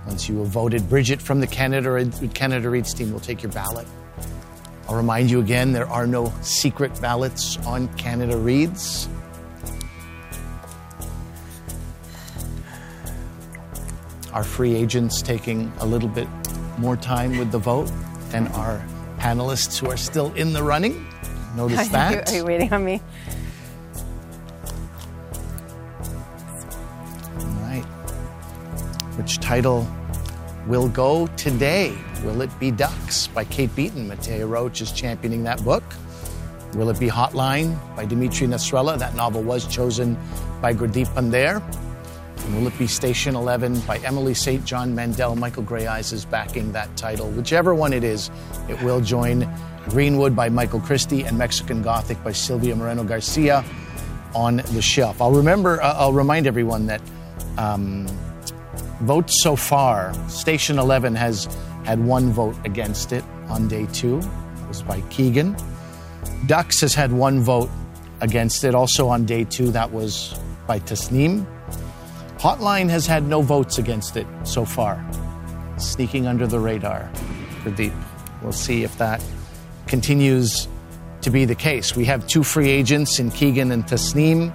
[0.07, 3.85] Once you have voted, Bridget from the Canada, Canada Reads team will take your ballot.
[4.87, 9.09] I'll remind you again there are no secret ballots on Canada Reads.
[14.31, 16.27] Our free agents taking a little bit
[16.77, 17.91] more time with the vote
[18.29, 18.81] than our
[19.17, 21.05] panelists who are still in the running.
[21.55, 22.13] Notice that.
[22.29, 22.39] Are you-.
[22.39, 23.01] Are you waiting on me?
[29.27, 29.85] Which title
[30.67, 31.93] will go today?
[32.23, 34.07] Will it be Ducks by Kate Beaton?
[34.07, 35.83] Mattea Roach is championing that book.
[36.75, 38.97] Will it be Hotline by Dimitri Nasrallah?
[38.97, 40.17] That novel was chosen
[40.61, 41.61] by Gurdeep Pandher.
[42.45, 44.63] And will it be Station 11 by Emily St.
[44.63, 45.35] John Mandel?
[45.35, 47.29] Michael Greyeyes is backing that title.
[47.31, 48.31] Whichever one it is,
[48.69, 49.45] it will join
[49.89, 53.65] Greenwood by Michael Christie and Mexican Gothic by Silvia Moreno Garcia
[54.33, 55.21] on the shelf.
[55.21, 57.01] I'll remember, uh, I'll remind everyone that
[57.57, 58.07] um,
[59.01, 61.45] votes so far, Station 11 has
[61.85, 64.19] had one vote against it on day two.
[64.19, 65.55] It was by Keegan.
[66.45, 67.69] Ducks has had one vote
[68.21, 69.71] against it, also on day two.
[69.71, 70.37] That was
[70.67, 71.45] by Tasneem.
[72.37, 75.03] Hotline has had no votes against it so far.
[75.77, 77.09] Sneaking under the radar.
[77.63, 77.93] Gurdeep.
[78.41, 79.23] We'll see if that
[79.87, 80.67] continues
[81.21, 81.95] to be the case.
[81.95, 84.53] We have two free agents in Keegan and Tasneem.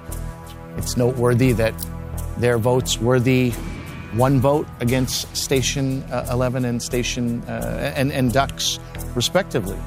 [0.77, 1.75] It's noteworthy that
[2.39, 3.53] their votes were the
[4.15, 8.79] one vote against Station uh, 11 and Station uh, and, and Ducks,
[9.15, 9.79] respectively.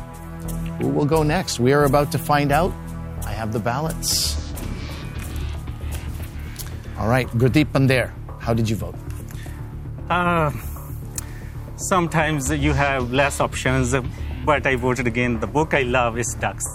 [0.79, 1.59] Who will go next?
[1.59, 2.73] We are about to find out.
[3.25, 4.35] I have the ballots.
[6.97, 8.95] All right, Gurdeep Pandher, how did you vote?
[10.09, 10.51] Uh,
[11.77, 13.93] sometimes you have less options,
[14.45, 15.39] but I voted again.
[15.39, 16.65] The book I love is Ducks.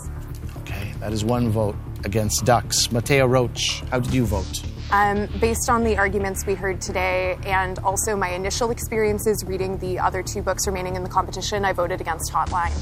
[0.58, 2.88] Okay, that is one vote against Ducks.
[2.88, 4.62] Mattea Roach, how did you vote?
[4.92, 10.00] Um, based on the arguments we heard today and also my initial experiences reading the
[10.00, 12.74] other two books remaining in the competition, I voted against Hotline.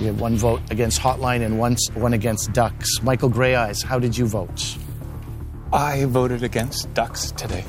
[0.00, 3.00] We have one vote against Hotline and one, one against Ducks.
[3.02, 4.76] Michael Greyeyes, how did you vote?
[5.72, 7.64] I voted against Ducks today.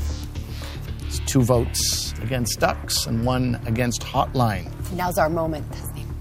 [1.05, 4.71] It's two votes against Ducks and one against Hotline.
[4.93, 5.67] Now's our moment.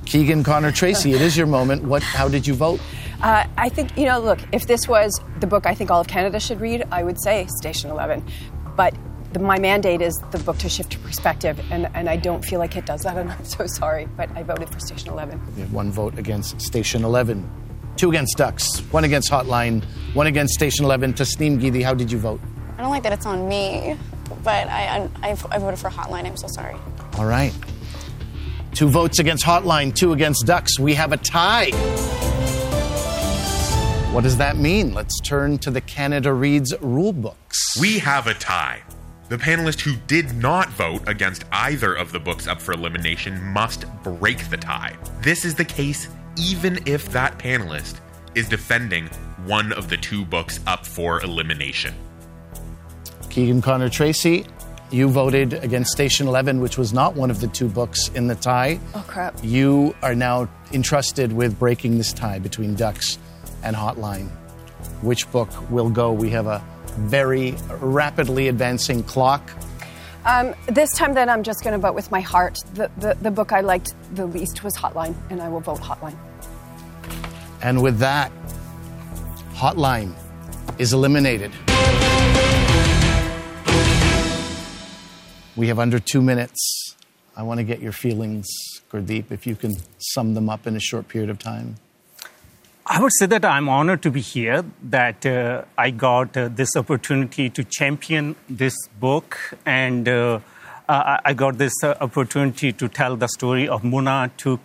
[0.04, 1.82] Keegan Connor Tracy, it is your moment.
[1.84, 2.02] What?
[2.02, 2.80] How did you vote?
[3.22, 6.08] Uh, I think, you know, look, if this was the book I think all of
[6.08, 8.24] Canada should read, I would say Station 11.
[8.76, 8.94] But
[9.32, 12.76] the, my mandate is the book to shift perspective, and, and I don't feel like
[12.76, 15.40] it does that, and I'm so sorry, but I voted for Station 11.
[15.56, 17.48] We have one vote against Station 11,
[17.96, 19.84] two against Ducks, one against Hotline,
[20.14, 21.14] one against Station 11.
[21.14, 22.40] Tasneem Gidi, how did you vote?
[22.76, 23.96] I don't like that it's on me,
[24.42, 26.24] but I, I, I voted for Hotline.
[26.26, 26.76] I'm so sorry.
[27.18, 27.52] All right.
[28.72, 30.80] Two votes against Hotline, two against Ducks.
[30.80, 31.70] We have a tie.
[34.14, 34.94] What does that mean?
[34.94, 37.76] Let's turn to the Canada Reads rule books.
[37.80, 38.80] We have a tie.
[39.28, 43.86] The panelist who did not vote against either of the books up for elimination must
[44.04, 44.96] break the tie.
[45.20, 46.06] This is the case
[46.38, 47.96] even if that panelist
[48.36, 49.08] is defending
[49.46, 51.92] one of the two books up for elimination.
[53.30, 54.46] Keegan Connor Tracy,
[54.92, 58.36] you voted against Station 11, which was not one of the two books in the
[58.36, 58.78] tie.
[58.94, 59.36] Oh, crap.
[59.42, 63.18] You are now entrusted with breaking this tie between Ducks
[63.64, 64.28] and Hotline.
[65.02, 66.12] Which book will go?
[66.12, 66.62] We have a
[66.98, 69.50] very rapidly advancing clock.
[70.24, 72.58] Um, this time, then, I'm just going to vote with my heart.
[72.74, 76.16] The, the, the book I liked the least was Hotline, and I will vote Hotline.
[77.62, 78.30] And with that,
[79.52, 80.14] Hotline
[80.78, 81.52] is eliminated.
[85.56, 86.96] We have under two minutes.
[87.36, 88.46] I want to get your feelings,
[88.90, 91.76] Gurdeep, if you can sum them up in a short period of time.
[92.86, 96.76] I would say that I'm honored to be here, that uh, I got uh, this
[96.76, 100.40] opportunity to champion this book, and uh,
[100.86, 104.60] I got this uh, opportunity to tell the story of Muna to,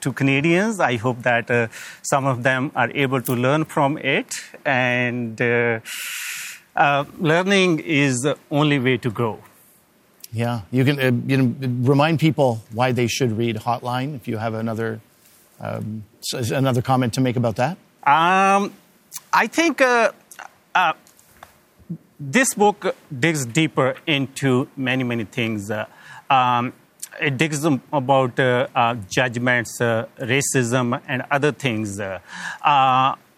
[0.00, 0.80] to Canadians.
[0.80, 1.68] I hope that uh,
[2.02, 4.32] some of them are able to learn from it,
[4.64, 5.78] and uh,
[7.20, 9.38] learning is the only way to go.
[10.32, 11.54] Yeah, you can you know,
[11.88, 15.00] remind people why they should read Hotline if you have another
[15.62, 17.78] um, so another comment to make about that?
[18.04, 18.72] Um,
[19.32, 20.10] I think uh,
[20.74, 20.92] uh,
[22.18, 25.70] this book digs deeper into many, many things.
[25.70, 25.86] Uh,
[26.28, 26.72] um,
[27.20, 32.00] it digs about uh, uh, judgments, uh, racism, and other things.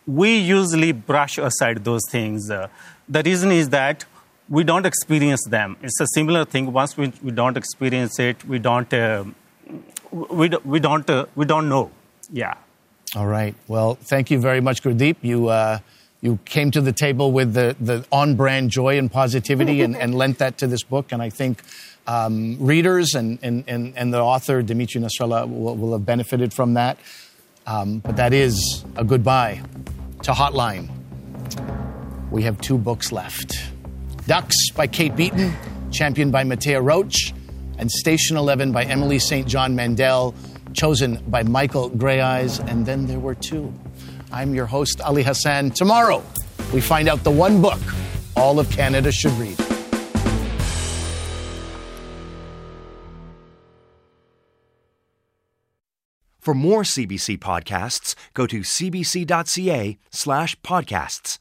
[0.06, 2.48] we usually brush aside those things.
[2.48, 4.04] the reason is that
[4.48, 5.76] we don't experience them.
[5.82, 6.72] It's a similar thing.
[6.72, 8.92] Once we, we don't experience it, we don't
[10.10, 11.90] we, we don't we don't know.
[12.32, 12.54] Yeah.
[13.16, 13.54] All right.
[13.68, 15.16] Well, thank you very much, Gurdeep.
[15.22, 15.78] You, uh,
[16.20, 20.14] you came to the table with the, the on brand joy and positivity and, and
[20.14, 21.12] lent that to this book.
[21.12, 21.62] And I think
[22.06, 26.74] um, readers and, and, and, and, the author, Dimitri Nasrallah, will, will have benefited from
[26.74, 26.98] that.
[27.66, 29.62] Um, but that is a goodbye
[30.22, 30.88] to Hotline.
[32.30, 33.54] We have two books left
[34.26, 35.54] Ducks by Kate Beaton,
[35.90, 37.34] championed by Mattea Roach,
[37.76, 39.46] and Station 11 by Emily St.
[39.46, 40.34] John Mandel
[40.74, 43.72] chosen by Michael Greyeyes, and then there were two.
[44.32, 45.70] I'm your host, Ali Hassan.
[45.70, 46.22] Tomorrow,
[46.72, 47.80] we find out the one book
[48.36, 49.56] all of Canada should read.
[56.40, 61.38] For more CBC podcasts, go to cbc.ca slash podcasts.